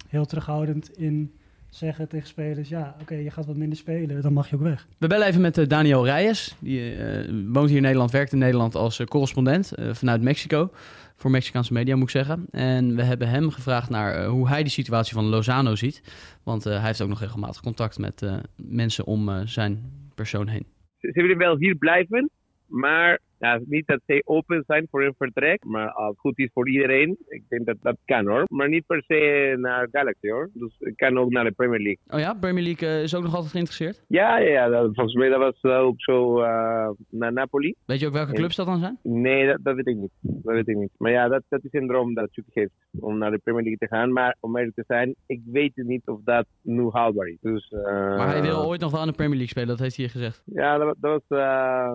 heel 0.07 0.25
terughoudend 0.25 0.97
in 0.97 1.31
zeggen 1.69 2.07
tegen 2.07 2.27
spelers, 2.27 2.69
ja, 2.69 2.89
oké, 2.93 3.01
okay, 3.01 3.23
je 3.23 3.31
gaat 3.31 3.45
wat 3.45 3.55
minder 3.55 3.77
spelen, 3.77 4.21
dan 4.21 4.33
mag 4.33 4.49
je 4.49 4.55
ook 4.55 4.61
weg. 4.61 4.87
We 4.97 5.07
bellen 5.07 5.27
even 5.27 5.41
met 5.41 5.57
uh, 5.57 5.67
Daniel 5.67 6.05
Reyes. 6.05 6.55
Die 6.59 6.95
uh, 6.97 7.43
woont 7.53 7.67
hier 7.67 7.77
in 7.77 7.83
Nederland, 7.83 8.11
werkt 8.11 8.31
in 8.31 8.37
Nederland 8.37 8.75
als 8.75 8.99
uh, 8.99 9.07
correspondent 9.07 9.71
vanuit 9.91 10.21
Mexico. 10.21 10.71
Voor 11.21 11.31
Mexicaanse 11.31 11.73
media 11.73 11.95
moet 11.95 12.03
ik 12.03 12.09
zeggen. 12.09 12.45
En 12.51 12.95
we 12.95 13.03
hebben 13.03 13.29
hem 13.29 13.49
gevraagd 13.49 13.89
naar 13.89 14.21
uh, 14.21 14.29
hoe 14.29 14.47
hij 14.47 14.63
de 14.63 14.69
situatie 14.69 15.13
van 15.13 15.25
Lozano 15.25 15.75
ziet. 15.75 16.03
Want 16.43 16.65
uh, 16.65 16.73
hij 16.73 16.85
heeft 16.85 17.01
ook 17.01 17.09
nog 17.09 17.19
regelmatig 17.19 17.61
contact 17.61 17.99
met 17.99 18.21
uh, 18.21 18.37
mensen 18.55 19.05
om 19.05 19.47
zijn 19.47 19.91
persoon 20.15 20.47
heen. 20.47 20.65
Ze 20.99 21.21
willen 21.21 21.37
wel 21.37 21.57
hier 21.57 21.75
blijven, 21.75 22.29
maar 22.65 23.19
ja, 23.41 23.59
niet 23.65 23.87
dat 23.87 24.01
ze 24.05 24.21
open 24.25 24.63
zijn 24.67 24.87
voor 24.91 25.03
een 25.03 25.15
vertrek. 25.17 25.65
Maar 25.65 25.91
als 25.91 26.09
het 26.09 26.19
goed 26.19 26.39
is 26.39 26.49
voor 26.53 26.69
iedereen, 26.69 27.17
ik 27.27 27.43
denk 27.49 27.65
dat 27.65 27.77
dat 27.81 27.97
kan 28.05 28.27
hoor. 28.27 28.43
Maar 28.47 28.69
niet 28.69 28.85
per 28.85 29.03
se 29.07 29.55
naar 29.59 29.87
Galaxy 29.91 30.29
hoor. 30.29 30.49
Dus 30.53 30.75
het 30.79 30.95
kan 30.95 31.17
ook 31.17 31.29
naar 31.29 31.43
de 31.43 31.51
Premier 31.51 31.79
League. 31.79 31.99
Oh 32.07 32.19
ja, 32.19 32.33
Premier 32.33 32.63
League 32.63 32.89
uh, 32.89 33.03
is 33.03 33.15
ook 33.15 33.23
nog 33.23 33.33
altijd 33.33 33.51
geïnteresseerd? 33.51 34.03
Ja, 34.07 34.37
ja, 34.37 34.69
dat, 34.69 34.89
volgens 34.93 35.15
mij 35.15 35.29
dat 35.29 35.39
was 35.39 35.71
ook 35.71 36.01
zo 36.01 36.41
uh, 36.41 36.89
naar 37.09 37.33
Napoli. 37.33 37.73
Weet 37.85 37.99
je 37.99 38.07
ook 38.07 38.13
welke 38.13 38.33
clubs 38.33 38.55
dat 38.55 38.65
dan 38.65 38.79
zijn? 38.79 38.99
Nee, 39.03 39.47
dat, 39.47 39.57
dat, 39.61 39.75
weet 39.75 39.87
ik 39.87 39.95
niet. 39.95 40.11
Dat 40.21 40.53
weet 40.53 40.67
ik 40.67 40.75
niet. 40.75 40.91
Maar 40.97 41.11
ja, 41.11 41.27
dat, 41.27 41.43
dat 41.49 41.63
is 41.63 41.73
een 41.73 41.87
droom 41.87 42.13
dat 42.13 42.29
Chucky 42.31 42.51
heeft 42.53 42.71
om 42.99 43.17
naar 43.17 43.31
de 43.31 43.41
Premier 43.43 43.63
League 43.63 43.87
te 43.87 43.95
gaan. 43.95 44.13
Maar 44.13 44.35
om 44.39 44.57
eerlijk 44.57 44.75
te 44.75 44.83
zijn, 44.87 45.15
ik 45.25 45.41
weet 45.45 45.71
niet 45.75 46.07
of 46.07 46.19
dat 46.23 46.45
nu 46.61 46.89
haalbaar 46.91 47.27
is. 47.27 47.37
Dus, 47.41 47.69
maar 47.71 48.27
hij 48.27 48.41
wil 48.41 48.65
ooit 48.65 48.81
nog 48.81 48.91
wel 48.91 49.01
in 49.01 49.07
de 49.07 49.13
Premier 49.13 49.37
League 49.37 49.49
spelen, 49.49 49.67
dat 49.67 49.79
heeft 49.79 49.95
hij 49.95 50.05
hier 50.05 50.13
gezegd. 50.13 50.41
Ja, 50.45 50.77
dat, 50.77 50.95
dat 50.99 51.23
was, 51.27 51.39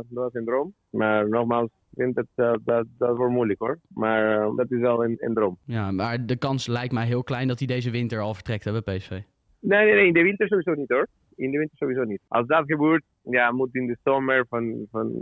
dat 0.09 0.23
was 0.23 0.35
een 0.35 0.45
droom. 0.45 0.75
Maar 0.91 1.29
nogmaals, 1.39 1.67
ik 1.67 2.03
vind 2.03 2.15
dat, 2.15 2.27
uh, 2.37 2.53
dat, 2.65 2.87
dat 2.99 3.17
wordt 3.17 3.33
moeilijk 3.33 3.59
hoor. 3.59 3.79
Maar 3.89 4.39
uh, 4.39 4.57
dat 4.57 4.71
is 4.71 4.81
wel 4.81 5.05
een, 5.05 5.17
een, 5.19 5.35
droom. 5.35 5.59
Ja, 5.65 5.91
maar 5.91 6.27
de 6.27 6.37
kans 6.37 6.67
lijkt 6.67 6.93
mij 6.93 7.07
heel 7.07 7.23
klein 7.23 7.49
dat 7.49 7.59
hij 7.59 7.67
deze 7.67 7.91
winter 7.91 8.21
al 8.21 8.35
vertrekt 8.35 8.65
bij 8.65 8.97
PSV. 8.97 9.11
Nee, 9.11 9.23
nee, 9.61 9.95
nee, 9.95 10.07
in 10.07 10.13
de 10.13 10.23
winter 10.23 10.49
sowieso 10.49 10.75
niet 10.75 10.89
hoor. 10.89 11.07
In 11.37 11.51
de 11.51 11.59
winter 11.59 11.77
sowieso 11.77 12.05
niet. 12.05 12.21
Als 12.29 12.47
dat 12.47 12.65
gebeurt, 12.67 13.05
ja, 13.23 13.53
moet 13.53 13.75
in 13.75 13.87
de 13.87 13.97
zomer 14.05 14.47
van, 14.49 14.87
van 14.91 15.13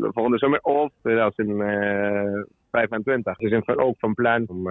de 0.00 0.10
volgende 0.12 0.38
zomer 0.38 0.58
of 0.62 0.92
2025. 1.02 3.36
Dus 3.36 3.50
zijn 3.50 3.64
van, 3.64 3.78
ook 3.78 3.98
van 3.98 4.14
plan 4.14 4.48
om 4.48 4.68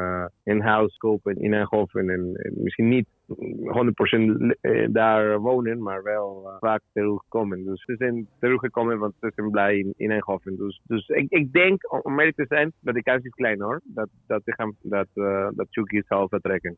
huis 0.62 0.98
kopen 0.98 1.42
in 1.42 1.54
Eindhoven 1.54 2.10
en, 2.10 2.36
en 2.36 2.54
misschien 2.56 2.88
niet 2.88 3.08
100% 3.28 4.92
daar 4.92 5.40
wonen, 5.40 5.82
maar 5.82 6.04
wel 6.04 6.44
uh, 6.46 6.56
vaak 6.60 6.82
terugkomen. 6.94 7.66
Dus 7.66 7.84
ze 7.84 7.96
zijn 7.98 8.28
teruggekomen, 8.40 9.00
want 9.00 9.14
ze 9.20 9.32
zijn 9.36 9.52
blij 9.52 9.78
in, 9.78 9.94
in 9.98 10.12
Eindhoven. 10.12 10.56
Dus, 10.58 10.82
dus 10.84 11.08
ik, 11.08 11.26
ik 11.30 11.52
denk, 11.52 12.06
om 12.06 12.20
eerlijk 12.20 12.38
te 12.38 12.46
zijn, 12.48 12.74
dat 12.80 12.94
de 12.94 13.04
kans 13.04 13.24
is 13.24 13.32
klein 13.32 13.62
hoor. 13.62 13.82
Dat, 13.84 14.10
dat, 14.28 14.42
gaan, 14.46 14.76
dat, 14.82 15.08
uh, 15.14 15.48
dat 15.56 15.68
Chucky 15.70 16.02
zal 16.08 16.28
vertrekken. 16.30 16.78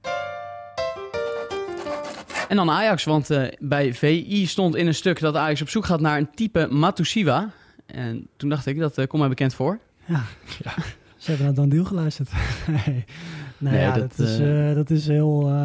En 2.50 2.56
dan 2.56 2.70
Ajax, 2.70 3.04
want 3.04 3.30
uh, 3.30 3.48
bij 3.60 3.94
VI 3.94 4.46
stond 4.46 4.76
in 4.76 4.88
een 4.88 4.94
stuk 4.94 5.20
dat 5.20 5.36
Ajax 5.36 5.62
op 5.62 5.70
zoek 5.70 5.86
gaat 5.86 6.02
naar 6.02 6.18
een 6.18 6.32
type 6.32 6.68
Matusiwa. 6.72 7.50
En 7.86 8.28
toen 8.38 8.50
dacht 8.50 8.66
ik, 8.66 8.80
dat 8.80 8.98
eh, 8.98 9.08
komt 9.08 9.22
mij 9.22 9.30
bekend 9.30 9.54
voor. 9.54 9.80
Ja. 10.06 10.24
Ze 11.18 11.30
hebben 11.30 11.46
naar 11.46 11.56
Dan 11.56 11.70
Deal 11.70 11.86
geluisterd. 11.86 12.32
nee, 12.86 13.06
Nee, 13.60 13.80
ja, 13.82 13.92
dat, 13.92 14.14
dat, 14.18 14.28
is, 14.28 14.40
eh, 14.40 14.70
eh, 14.70 14.76
dat 14.76 14.90
is 14.90 15.08
heel 15.08 15.48
eh, 15.50 15.58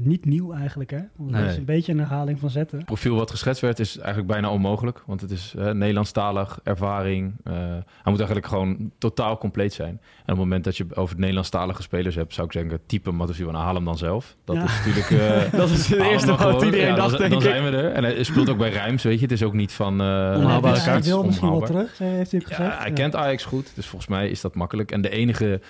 niet 0.00 0.24
nieuw 0.24 0.52
eigenlijk. 0.52 0.90
Hè? 0.90 0.98
Want 1.16 1.32
Dat 1.32 1.42
is 1.42 1.56
een 1.56 1.64
beetje 1.64 1.92
een 1.92 1.98
herhaling 1.98 2.40
van 2.40 2.50
zetten. 2.50 2.76
Het 2.76 2.86
profiel 2.86 3.14
wat 3.16 3.30
geschetst 3.30 3.62
werd 3.62 3.78
is 3.80 3.98
eigenlijk 3.98 4.26
bijna 4.32 4.50
onmogelijk. 4.50 5.02
Want 5.06 5.20
het 5.20 5.30
is 5.30 5.54
Nederlandstalig, 5.56 6.58
ervaring. 6.62 7.34
hij 7.44 7.82
moet 8.04 8.16
eigenlijk 8.18 8.46
gewoon 8.46 8.90
totaal 8.98 9.38
compleet 9.38 9.72
zijn. 9.72 9.88
En 9.90 9.98
op 10.22 10.26
het 10.26 10.36
moment 10.36 10.64
dat 10.64 10.76
je 10.76 10.86
over 10.94 11.18
Nederlandstalige 11.18 11.82
spelers 11.82 12.14
hebt... 12.14 12.34
zou 12.34 12.46
ik 12.46 12.52
zeggen, 12.52 12.78
type 12.86 13.10
Matusiwa, 13.10 13.50
nou, 13.52 13.64
haal 13.64 13.74
hem 13.74 13.84
dan 13.84 13.98
zelf. 13.98 14.36
Dat 14.44 14.56
Ja. 14.56 14.64
is 14.64 14.70
natuurlijk... 14.84 15.08
Dat 15.60 15.70
is 15.70 15.88
het 15.88 16.00
eerste 16.00 16.34
wat 16.36 16.62
iedereen 16.62 16.86
Ja, 16.86 16.94
dacht, 16.94 17.10
Dan, 17.10 17.18
denk 17.18 17.30
dan 17.32 17.42
ik. 17.42 17.48
zijn 17.48 17.64
we 17.64 17.76
er. 17.76 17.92
En 17.92 18.04
hij 18.04 18.22
speelt 18.22 18.48
ook 18.50 18.58
bij 18.58 18.70
Rijms, 18.70 19.02
weet 19.02 19.16
je. 19.16 19.22
Het 19.22 19.32
is 19.32 19.42
ook 19.42 19.52
niet 19.52 19.72
van... 19.72 19.92
Onhaalbare 20.00 20.78
hij 20.80 21.00
wil 21.02 21.24
misschien 21.24 21.50
wel 21.50 21.60
terug, 21.60 21.98
heeft 21.98 22.30
hij 22.30 22.40
ook 22.40 22.48
Ja, 22.48 22.54
gezegd. 22.56 22.78
hij 22.78 22.92
kent 22.92 23.16
Ajax 23.16 23.44
goed, 23.44 23.72
dus 23.74 23.86
volgens 23.86 24.10
mij 24.10 24.28
is 24.30 24.40
dat 24.40 24.54
makkelijk. 24.54 24.90
En 24.90 25.00
de 25.00 25.10
enige 25.10 25.60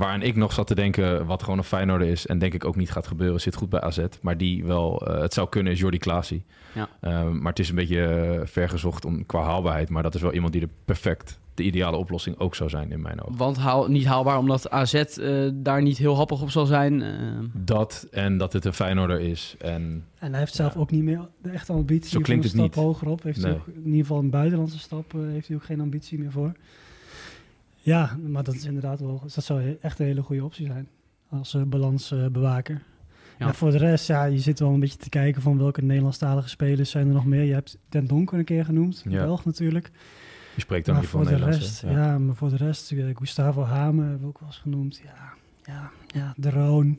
waaraan 0.00 0.22
ik 0.22 0.36
nog 0.36 0.52
zat 0.52 0.66
te 0.66 0.74
denken, 0.74 1.26
wat 1.26 1.42
gewoon 1.42 1.58
een 1.58 1.64
Feyenoorder 1.64 2.08
is... 2.08 2.26
en 2.26 2.38
denk 2.38 2.54
ik 2.54 2.64
ook 2.64 2.76
niet 2.76 2.90
gaat 2.90 3.06
gebeuren, 3.06 3.40
zit 3.40 3.54
goed 3.54 3.68
bij 3.68 3.80
AZ. 3.80 3.98
Maar 4.20 4.36
die 4.36 4.64
wel, 4.64 5.06
eh, 5.06 5.20
het 5.20 5.32
zou 5.34 5.48
kunnen, 5.48 5.72
is 5.72 5.78
Jordi 5.80 5.98
Klaasie. 5.98 6.44
Ja. 6.74 6.88
Ehm, 7.00 7.38
maar 7.38 7.50
het 7.50 7.58
is 7.58 7.68
een 7.68 7.74
beetje 7.74 8.04
eh, 8.04 8.40
vergezocht 8.46 9.04
om, 9.04 9.26
qua 9.26 9.42
haalbaarheid. 9.42 9.88
Maar 9.90 10.02
dat 10.02 10.14
is 10.14 10.20
wel 10.22 10.32
iemand 10.32 10.52
die 10.52 10.62
er 10.62 10.68
perfect 10.84 11.40
de 11.54 11.62
ideale 11.62 11.96
oplossing 11.96 12.38
ook 12.38 12.54
zou 12.54 12.70
zijn 12.70 12.90
in 12.90 13.00
mijn 13.02 13.22
ogen. 13.22 13.36
Want 13.36 13.56
haal, 13.56 13.88
niet 13.88 14.04
haalbaar 14.04 14.38
omdat 14.38 14.70
AZ 14.70 14.94
eh, 14.94 15.48
daar 15.54 15.82
niet 15.82 15.98
heel 15.98 16.16
happig 16.16 16.42
op 16.42 16.50
zal 16.50 16.66
zijn. 16.66 17.02
eh. 17.02 17.10
Dat 17.52 18.06
en 18.10 18.38
dat 18.38 18.52
het 18.52 18.64
een 18.64 18.72
Feyenoorder 18.72 19.20
is. 19.20 19.54
En 19.58 20.04
En 20.18 20.30
hij 20.30 20.38
heeft 20.38 20.54
zelf 20.54 20.76
ook 20.76 20.90
niet 20.90 21.02
meer 21.02 21.28
de 21.42 21.50
echte 21.50 21.72
ambitie 21.72 22.08
Zo 22.10 22.14
voor 22.16 22.22
klinkt 22.22 22.44
een 22.44 22.50
het 22.50 22.58
stap 22.72 22.74
niet. 22.74 22.84
hoger 22.84 23.08
op. 23.08 23.22
Heeft 23.22 23.42
hij 23.42 23.52
ook, 23.52 23.66
in 23.66 23.84
ieder 23.84 24.00
geval 24.00 24.18
een 24.18 24.30
buitenlandse 24.30 24.78
stap 24.78 25.12
heeft 25.12 25.46
hij 25.48 25.56
ook 25.56 25.64
geen 25.64 25.80
ambitie 25.80 26.18
meer 26.18 26.32
voor. 26.32 26.52
Ja, 27.82 28.16
maar 28.26 28.42
dat 28.42 28.54
is 28.54 28.64
inderdaad 28.64 29.00
wel, 29.00 29.20
dat 29.34 29.44
zou 29.44 29.76
echt 29.80 29.98
een 29.98 30.06
hele 30.06 30.22
goede 30.22 30.44
optie 30.44 30.66
zijn 30.66 30.88
als 31.28 31.54
eh, 31.54 31.62
balansbewaker. 31.62 32.82
Ja. 33.38 33.46
Ja. 33.46 33.52
voor 33.54 33.70
de 33.70 33.78
rest, 33.78 34.06
ja, 34.06 34.24
je 34.24 34.38
zit 34.38 34.58
wel 34.58 34.72
een 34.72 34.80
beetje 34.80 34.98
te 34.98 35.08
kijken 35.08 35.42
van 35.42 35.58
welke 35.58 35.82
Nederlandstalige 35.82 36.48
spelers 36.48 36.90
zijn 36.90 37.06
er 37.08 37.14
nog 37.14 37.24
meer. 37.24 37.42
Je 37.42 37.52
hebt 37.52 37.78
Den 37.88 38.06
Donker 38.06 38.38
een 38.38 38.44
keer 38.44 38.64
genoemd, 38.64 39.04
Ja. 39.08 39.24
Belg 39.24 39.44
natuurlijk. 39.44 39.90
die 40.54 40.60
spreekt 40.62 40.84
dan 40.86 40.94
Maar 40.94 41.02
niet 41.02 41.12
van 41.12 41.26
voor 41.26 41.36
de 41.38 41.44
rest, 41.44 41.82
ja. 41.82 42.18
maar 42.18 42.34
voor 42.34 42.48
de 42.48 42.56
rest, 42.56 42.92
eh, 42.92 43.04
Gustavo 43.14 43.62
Hamen 43.62 44.02
hebben 44.04 44.20
we 44.22 44.26
ook 44.26 44.38
wel 44.38 44.48
eens 44.48 44.58
genoemd. 44.58 45.00
Ja, 45.04 45.32
ja, 45.64 45.90
ja, 46.06 46.34
De 46.36 46.50
Roon. 46.50 46.98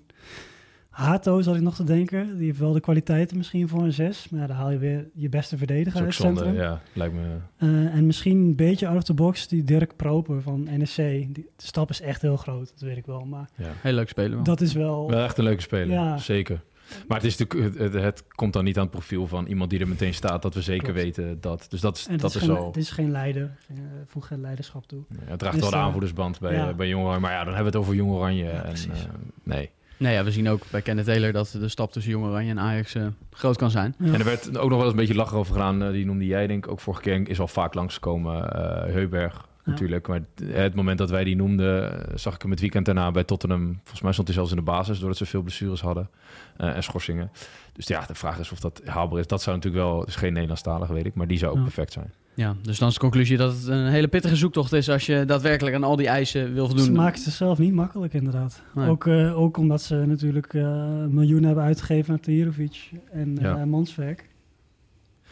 Hato 0.94 1.42
zat 1.42 1.56
ik 1.56 1.62
nog 1.62 1.76
te 1.76 1.84
denken. 1.84 2.38
Die 2.38 2.46
heeft 2.46 2.60
wel 2.60 2.72
de 2.74 2.80
kwaliteiten 2.80 3.38
misschien 3.38 3.68
voor 3.68 3.84
een 3.84 3.94
6. 3.94 4.30
Maar 4.30 4.42
ja, 4.42 4.48
dan 4.48 4.56
haal 4.56 4.70
je 4.72 4.78
weer 4.78 5.08
je 5.14 5.30
beste 5.30 5.58
verdediger 5.58 5.92
Dat 5.94 6.02
uit 6.02 6.10
is 6.12 6.18
het 6.18 6.26
zonde, 6.26 6.44
centrum. 6.44 6.64
ja. 6.64 6.82
Lijkt 6.94 7.14
me... 7.14 7.22
Eh, 7.58 7.68
en 7.96 8.06
misschien 8.06 8.38
een 8.38 8.56
beetje 8.56 8.88
out 8.88 8.98
of 8.98 9.04
the 9.04 9.14
box, 9.14 9.48
die 9.48 9.64
Dirk 9.64 9.96
Proper 9.96 10.42
van 10.42 10.68
NSC. 10.70 10.96
Die, 10.96 11.34
de 11.34 11.44
stap 11.58 11.90
is 11.90 12.02
echt 12.02 12.22
heel 12.22 12.38
groot, 12.38 12.70
dat 12.74 12.82
weet 12.82 12.98
ik 12.98 13.06
wel. 13.06 13.26
Maar 13.26 13.50
Ja. 13.56 13.66
Heel 13.82 13.94
leuk 13.94 14.10
spelen 14.10 14.32
wel. 14.36 14.44
dat 14.44 14.62
is 14.62 14.74
wel... 14.74 15.10
Wel 15.10 15.24
echt 15.24 15.38
een 15.38 15.44
leuke 15.44 15.62
speler, 15.62 15.90
Ja. 15.90 16.18
zeker. 16.18 16.64
Maar 17.08 17.18
het, 17.18 17.26
is 17.28 17.38
natuurlijk, 17.38 17.94
het, 17.94 18.24
komt 18.28 18.54
dan 18.54 18.64
niet 18.64 18.76
aan 18.78 18.82
het 18.84 18.92
profiel 18.92 19.28
van 19.28 19.46
iemand 19.46 19.70
die 19.70 19.80
er 19.80 19.88
meteen 19.88 20.14
staat, 20.14 20.42
dat 20.42 20.54
we 20.54 20.62
zeker 20.62 20.84
Klopt. 20.84 21.00
weten 21.02 21.42
dat. 21.42 21.66
Dus 21.70 21.82
dat 21.82 21.98
is, 21.98 22.06
en 22.06 22.12
het 22.12 22.22
dat 22.22 22.30
is, 22.30 22.36
is, 22.36 22.42
geen, 22.44 22.54
wel. 22.56 22.66
het 22.68 22.78
is 22.78 22.90
geen 22.90 23.12
leider. 23.12 23.58
Uh, 23.72 23.78
voeg 24.06 24.28
geen 24.28 24.42
leiderschap 24.42 24.88
toe. 24.88 25.04
Ja, 25.10 25.16
het 25.26 25.40
draagt 25.40 25.54
Dus, 25.54 25.62
wel 25.64 25.72
de 25.72 25.78
eh, 25.78 25.84
aanvoerdersband 25.84 26.40
bij, 26.40 26.54
ja. 26.54 26.70
eh, 26.70 26.76
bij 26.76 26.88
Jong 26.88 27.04
Oranje. 27.04 27.20
Maar 27.22 27.32
ja, 27.32 27.44
dan 27.44 27.54
hebben 27.54 27.72
we 27.72 27.78
het 27.78 27.88
over 27.88 27.96
Jong 27.96 28.12
Oranje. 28.12 28.50
en, 28.50 28.74
eh, 28.74 29.00
nee. 29.44 29.70
Nee, 29.98 30.14
ja, 30.14 30.24
we 30.24 30.32
zien 30.32 30.50
ook 30.50 30.62
bij 30.72 30.82
Kenneth 30.82 31.06
Taylor 31.06 31.32
dat 31.32 31.56
de 31.60 31.68
stap 31.68 31.92
tussen 31.92 32.12
Jong 32.12 32.26
Oranje 32.26 32.50
en 32.52 32.60
Ajax 32.60 32.96
eh, 32.96 33.06
groot 33.32 33.58
kan 33.58 33.72
zijn. 33.72 33.96
Ja. 34.00 34.14
En 34.14 34.20
er 34.20 34.26
werd 34.26 34.48
ook 34.58 34.70
nog 34.70 34.78
wel 34.78 34.82
eens 34.82 34.92
een 34.92 34.96
beetje 35.00 35.16
lachen 35.16 35.38
over 35.38 35.54
gedaan. 35.54 35.84
eh, 35.84 35.92
die 35.92 36.06
noemde 36.06 36.26
jij, 36.26 36.48
denk 36.48 36.66
ik, 36.66 36.72
ook 36.72 36.80
vorige 36.80 37.02
keer. 37.02 37.30
Is 37.30 37.40
al 37.40 37.48
vaak 37.48 37.74
langsgekomen. 37.74 38.52
eh 38.54 38.94
Heuberg 38.94 39.34
Ja. 39.66 39.72
natuurlijk. 39.72 40.08
Maar 40.08 40.22
het, 40.44 40.76
moment 40.76 40.98
dat 40.98 41.10
wij 41.10 41.24
die 41.24 41.36
noemden, 41.36 42.06
zag 42.20 42.36
ik 42.36 42.42
hem 42.42 42.52
het 42.52 42.60
weekend 42.60 42.86
daarna 42.86 43.12
bij 43.12 43.24
Tottenham. 43.24 43.74
Volgens 43.80 44.02
mij 44.02 44.12
stond 44.12 44.28
hij 44.28 44.36
zelfs 44.38 44.52
in 44.52 44.58
de 44.58 44.64
basis, 44.64 45.00
doordat 45.00 45.18
ze 45.18 45.26
veel 45.26 45.42
blessures 45.42 45.82
hadden 45.82 46.10
eh, 46.58 46.76
en 46.76 46.84
schorsingen. 46.84 47.32
Dus 47.74 47.88
ja, 47.88 48.06
de 48.06 48.16
vraag 48.16 48.40
is 48.40 48.52
of 48.52 48.60
dat 48.60 48.82
haalbaar 48.86 49.20
is. 49.20 49.28
Dat 49.28 49.42
zou 49.42 49.56
natuurlijk 49.56 49.84
wel, 49.84 50.00
het 50.00 50.08
is 50.10 50.16
geen 50.16 50.34
Nederlandstalig, 50.34 50.88
weet 50.88 51.06
ik, 51.06 51.14
maar 51.16 51.28
die 51.28 51.38
zou 51.38 51.52
ook 51.52 51.58
Ja. 51.58 51.64
perfect 51.64 51.94
zijn. 51.94 52.14
Ja, 52.36 52.56
dus 52.62 52.80
dan 52.80 52.88
is 52.88 52.94
de 52.94 53.00
conclusie 53.00 53.38
dat 53.38 53.54
het 53.54 53.68
een 53.68 53.86
hele 53.88 54.08
pittige 54.08 54.36
zoektocht 54.36 54.74
is 54.74 54.90
als 54.90 55.06
je 55.06 55.26
daadwerkelijk 55.26 55.76
aan 55.76 55.84
al 55.84 55.96
die 55.96 56.08
eisen 56.08 56.54
wil 56.54 56.68
Ze 56.70 56.76
voldoen. 56.78 56.96
maken 56.96 57.14
het 57.14 57.24
zichzelf 57.24 57.58
niet 57.58 57.74
makkelijk, 57.74 58.14
inderdaad. 58.14 58.62
Nee. 58.76 58.90
Ook, 58.90 59.08
eh, 59.08 59.40
ook 59.40 59.58
omdat 59.58 59.82
ze 59.82 59.96
natuurlijk 59.96 60.54
eh 60.54 60.64
miljoenen 61.10 61.46
hebben 61.46 61.64
uitgegeven 61.64 62.14
aan 62.14 62.20
Tahirovic 62.20 62.90
en 63.12 63.38
Ja. 63.42 63.58
eh 63.58 63.64
Manswerk. 63.64 64.30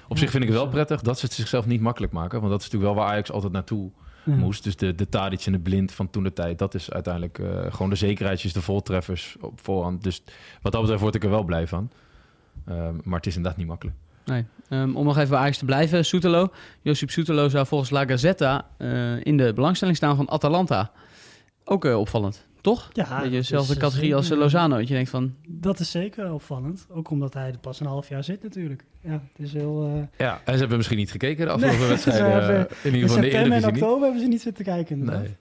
Op 0.07 0.17
Ja, 0.17 0.23
zich 0.23 0.31
vind 0.31 0.43
ik 0.43 0.49
het 0.49 0.57
wel 0.57 0.67
prettig 0.69 1.01
dat 1.01 1.19
ze 1.19 1.25
het 1.25 1.33
zichzelf 1.33 1.65
niet 1.65 1.81
makkelijk 1.81 2.13
maken. 2.13 2.39
Want 2.39 2.51
dat 2.51 2.61
is 2.61 2.65
natuurlijk 2.69 2.93
wel 2.93 3.03
waar 3.03 3.13
Ajax 3.13 3.31
altijd 3.31 3.51
naartoe 3.53 3.89
Ja. 4.25 4.35
moest. 4.35 4.63
Dus 4.63 4.75
de, 4.75 4.95
de 4.95 5.09
Tadic 5.09 5.45
en 5.45 5.51
de 5.51 5.59
Blind 5.59 5.91
van 5.91 6.09
toen 6.09 6.23
de 6.23 6.33
tijd, 6.33 6.59
dat 6.59 6.73
is 6.73 6.91
uiteindelijk 6.91 7.39
eh, 7.39 7.47
gewoon 7.73 7.89
de 7.89 7.95
zekerheidjes, 7.95 8.53
de 8.53 8.61
voltreffers 8.61 9.35
op 9.39 9.59
voorhand. 9.61 10.03
Dus 10.03 10.23
wat 10.61 10.71
dat 10.71 10.81
betreft 10.81 11.01
word 11.01 11.15
ik 11.15 11.23
er 11.23 11.29
wel 11.29 11.43
blij 11.43 11.67
van. 11.67 11.91
Ehm, 12.65 12.95
maar 13.03 13.17
het 13.17 13.27
is 13.27 13.35
inderdaad 13.35 13.59
niet 13.59 13.67
makkelijk. 13.67 13.97
Nee. 14.25 14.45
Ehm, 14.69 14.95
om 14.95 15.05
nog 15.05 15.17
even 15.17 15.29
bij 15.29 15.39
Ajax 15.39 15.57
te 15.57 15.65
blijven, 15.65 16.05
Soetelo. 16.05 16.49
Josip 16.81 17.09
Soetelo 17.09 17.49
zou 17.49 17.65
volgens 17.67 17.89
La 17.89 18.05
Gazzetta 18.05 18.65
eh, 18.77 19.25
in 19.25 19.37
de 19.37 19.53
belangstelling 19.53 19.97
staan 19.97 20.15
van 20.15 20.29
Atalanta. 20.29 20.91
Ook 21.65 21.85
eh, 21.85 21.99
opvallend, 21.99 22.47
toch? 22.61 22.89
Ja, 22.93 23.21
dat 23.21 23.31
dezelfde 23.31 23.71
is, 23.73 23.77
eh, 23.77 23.83
categorie 23.83 24.15
als 24.15 24.29
eh. 24.31 24.37
Lozano. 24.37 24.77
Dat 24.77 24.87
je 24.87 24.93
denkt 24.93 25.09
van, 25.09 25.33
Dat 25.47 25.79
is 25.79 25.91
zeker 25.91 26.33
opvallend. 26.33 26.85
Ook 26.89 27.09
omdat 27.09 27.33
hij 27.33 27.47
er 27.51 27.57
pas 27.57 27.79
een 27.79 27.85
half 27.87 28.09
jaar 28.09 28.23
zit 28.23 28.43
natuurlijk. 28.43 28.83
Ja, 29.01 29.11
het 29.11 29.45
is 29.45 29.53
heel... 29.53 29.91
eh, 29.95 30.25
Ja, 30.25 30.41
en 30.45 30.53
ze 30.53 30.59
hebben 30.59 30.77
misschien 30.77 30.97
niet 30.97 31.11
gekeken 31.11 31.45
de 31.45 31.51
afgelopen 31.51 31.79
Nee, 31.79 31.87
wedstrijden. 31.89 32.25
ze 32.25 32.39
eh, 32.39 32.45
hebben- 32.47 32.67
in 32.83 32.93
ieder 32.93 33.09
geval 33.09 33.15
in 33.15 33.21
de 33.23 33.29
september 33.29 33.37
en 33.41 33.47
Eredivisie 33.51 33.71
niet. 33.73 33.81
oktober 33.83 34.03
hebben 34.03 34.21
ze 34.21 34.27
niet 34.27 34.41
zitten 34.41 34.63
kijken 34.65 34.99
inderdaad. 34.99 35.21
Nee. 35.23 35.35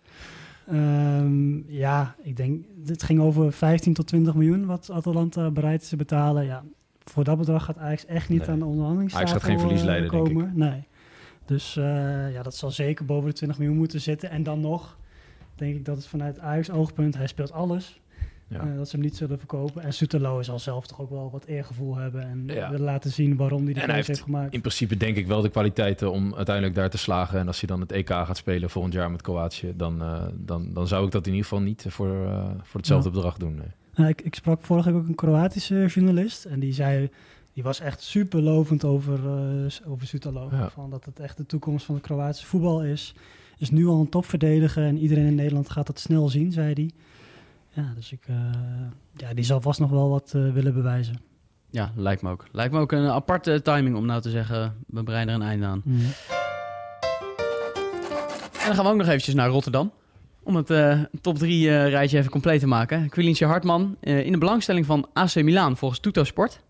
Ehm, 0.66 1.72
ja, 1.72 2.14
ik 2.22 2.37
denk, 2.37 2.64
het 2.87 3.02
ging 3.02 3.20
over 3.20 3.52
15 3.52 3.94
tot 3.94 4.06
20 4.06 4.34
miljoen 4.34 4.66
wat 4.66 4.90
Atalanta 4.90 5.50
bereid 5.50 5.82
is 5.82 5.88
te 5.88 5.96
betalen. 5.96 6.44
Ja, 6.44 6.62
voor 7.11 7.25
dat 7.25 7.38
bedrag 7.38 7.64
gaat 7.64 7.79
Ajax 7.79 8.07
echt 8.07 8.29
niet 8.29 8.40
Nee. 8.40 8.49
aan 8.49 8.59
de 8.59 8.64
onderhandelingstafel 8.64 9.26
Ajax 9.29 9.43
gaat 9.43 9.50
geen 9.50 9.61
verlies 9.61 9.81
eh, 9.81 9.87
leiden, 9.87 10.11
denk 10.11 10.26
ik. 10.26 10.35
komen. 10.35 10.52
Nee. 10.55 10.85
Dus 11.45 11.76
eh, 11.76 12.33
ja, 12.33 12.43
dat 12.43 12.55
zal 12.55 12.71
zeker 12.71 13.05
boven 13.05 13.29
de 13.29 13.35
20 13.35 13.59
miljoen 13.59 13.76
moeten 13.76 14.00
zitten. 14.00 14.31
En 14.31 14.43
dan 14.43 14.61
nog 14.61 14.97
denk 15.55 15.75
ik 15.76 15.85
dat 15.85 15.97
het 15.97 16.07
vanuit 16.07 16.38
Ajax 16.38 16.71
oogpunt, 16.71 17.17
hij 17.17 17.26
speelt 17.26 17.52
alles. 17.52 18.00
Ja. 18.49 18.61
eh, 18.61 18.76
dat 18.76 18.88
ze 18.88 18.97
hem 18.97 19.05
niet 19.05 19.17
zullen 19.17 19.38
verkopen. 19.38 19.83
En 19.83 19.93
Sutelo 19.93 20.43
zal 20.43 20.59
zelf 20.59 20.87
toch 20.87 21.00
ook 21.00 21.11
wel 21.11 21.31
wat 21.31 21.45
eergevoel 21.45 21.97
hebben. 21.97 22.23
En 22.23 22.43
Ja. 22.47 22.71
willen 22.71 22.85
laten 22.85 23.11
zien 23.11 23.37
waarom 23.37 23.64
hij 23.64 23.73
de 23.73 23.81
keuze 23.81 23.93
heeft 23.95 24.07
heeft 24.07 24.21
gemaakt. 24.23 24.52
in 24.52 24.61
principe 24.61 24.97
denk 24.97 25.17
ik 25.17 25.26
wel 25.26 25.40
de 25.40 25.49
kwaliteiten 25.49 26.12
om 26.12 26.35
uiteindelijk 26.35 26.75
daar 26.76 26.90
te 26.90 26.99
slagen. 26.99 27.38
En 27.38 27.47
als 27.47 27.59
hij 27.61 27.69
dan 27.69 27.81
het 27.81 27.93
EK 27.93 28.09
gaat 28.09 28.37
spelen 28.37 28.71
volgend 28.71 28.95
jaar 28.95 29.11
met 29.11 29.23
Kroatië, 29.23 29.73
dan, 29.76 30.02
eh, 30.02 30.23
dan, 30.35 30.73
dan 30.73 30.87
zou 30.87 31.05
ik 31.07 31.11
dat 31.12 31.26
in 31.26 31.33
ieder 31.33 31.47
geval 31.49 31.62
niet 31.64 31.85
voor, 31.88 32.25
eh, 32.26 32.45
voor 32.62 32.81
hetzelfde 32.81 33.11
bedrag 33.11 33.37
doen. 33.37 33.55
Nee. 33.55 33.67
Nou, 33.94 34.09
ik, 34.09 34.20
ik 34.20 34.35
sprak 34.35 34.61
vorige 34.62 34.92
week 34.92 35.00
ook 35.02 35.09
een 35.09 35.14
Kroatische 35.14 35.87
journalist. 35.87 36.44
En 36.44 36.61
die 36.61 36.73
zei, 36.73 37.11
die 37.52 37.62
was 37.62 37.80
echt 37.80 38.02
super 38.02 38.40
lovend 38.42 38.85
over, 38.85 39.18
eh 39.26 39.90
over 39.90 40.06
Sutalo. 40.06 40.49
Ja. 40.50 40.70
Van 40.70 40.90
dat 40.90 41.04
het 41.04 41.20
echt 41.20 41.37
de 41.37 41.47
toekomst 41.47 41.85
van 41.87 41.94
het 41.94 42.04
Kroatische 42.04 42.47
voetbal 42.47 42.85
is. 42.85 43.14
Is 43.59 43.70
nu 43.70 43.87
al 43.87 44.00
een 44.00 44.09
topverdediger 44.09 44.85
en 44.85 44.99
iedereen 44.99 45.26
in 45.26 45.35
Nederland 45.35 45.70
gaat 45.70 45.87
dat 45.87 45.99
snel 45.99 46.28
zien, 46.28 46.52
zei 46.52 46.73
hij. 46.73 46.90
Ja, 47.73 47.92
dus 47.94 48.12
ik, 48.12 48.23
eh, 48.26 48.37
ja, 49.14 49.35
die 49.35 49.44
zal 49.44 49.61
vast 49.61 49.80
nog 49.80 49.90
wel 49.90 50.09
wat 50.09 50.32
eh, 50.35 50.52
willen 50.52 50.75
bewijzen. 50.75 51.20
ja, 51.70 51.92
lijkt 51.97 52.23
me 52.23 52.30
ook. 52.30 52.47
Lijkt 52.52 52.73
me 52.73 52.80
ook 52.80 52.92
een 52.92 53.06
aparte 53.09 53.62
timing 53.62 53.97
om 53.97 54.06
nou 54.06 54.20
te 54.20 54.30
zeggen, 54.30 54.75
we 54.87 55.02
bereiden 55.02 55.35
er 55.35 55.40
een 55.40 55.47
einde 55.47 55.66
aan. 55.66 55.82
Mhm. 55.85 56.00
En 58.61 58.66
dan 58.66 58.75
gaan 58.75 58.85
we 58.85 58.90
ook 58.90 58.97
nog 58.97 59.06
eventjes 59.06 59.35
naar 59.35 59.49
Rotterdam. 59.49 59.92
Om 60.42 60.56
het 60.56 60.70
eh, 60.70 61.00
top 61.20 61.38
3 61.38 61.68
rijtje 61.87 62.18
even 62.18 62.30
compleet 62.30 62.61
te 62.61 62.66
maken. 62.66 63.09
Quilinsje 63.09 63.44
Hartman 63.44 63.97
eh, 64.00 64.26
in 64.26 64.32
de 64.32 64.38
belangstelling 64.38 64.87
van 64.87 65.09
AC 65.12 65.35
Milan 65.35 65.76
volgens 65.76 66.00
Tutto 66.00 66.25
Sport. 66.25 66.61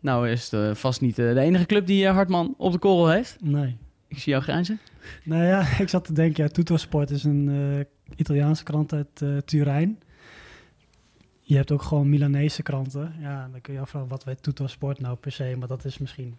Nou 0.00 0.28
is 0.28 0.50
het 0.50 0.60
eh, 0.60 0.74
vast 0.74 1.00
niet 1.00 1.18
eh, 1.18 1.34
de 1.34 1.40
enige 1.40 1.66
club 1.66 1.86
die 1.86 2.06
eh, 2.06 2.14
Hartman 2.14 2.54
op 2.58 2.72
de 2.72 2.78
korrel 2.78 3.08
heeft. 3.08 3.36
Nee. 3.40 3.76
Ik 4.08 4.18
zie 4.18 4.32
jou 4.32 4.44
grijnzen. 4.44 4.80
Nou 5.24 5.44
ja, 5.44 5.66
ik 5.82 5.88
zat 5.88 6.04
te 6.04 6.12
denken, 6.12 6.44
ja, 6.44 6.50
Tutto 6.50 6.76
Sport 6.76 7.10
is 7.10 7.24
een 7.24 7.48
eh, 7.48 8.16
Italiaanse 8.16 8.64
krant 8.64 8.92
uit 8.92 9.22
eh, 9.22 9.36
Turijn. 9.36 9.98
Je 11.40 11.56
hebt 11.56 11.72
ook 11.72 11.82
gewoon 11.82 12.08
Milanese 12.08 12.62
kranten. 12.62 13.14
Ja, 13.20 13.48
dan 13.52 13.60
kun 13.60 13.74
je 13.74 13.80
afvragen 13.80 14.08
wat 14.08 14.24
weet 14.24 14.42
Tutto 14.42 14.66
Sport 14.66 15.00
nou 15.00 15.16
per 15.16 15.32
se, 15.32 15.54
maar 15.58 15.68
dat 15.68 15.84
is 15.84 15.98
misschien 15.98 16.36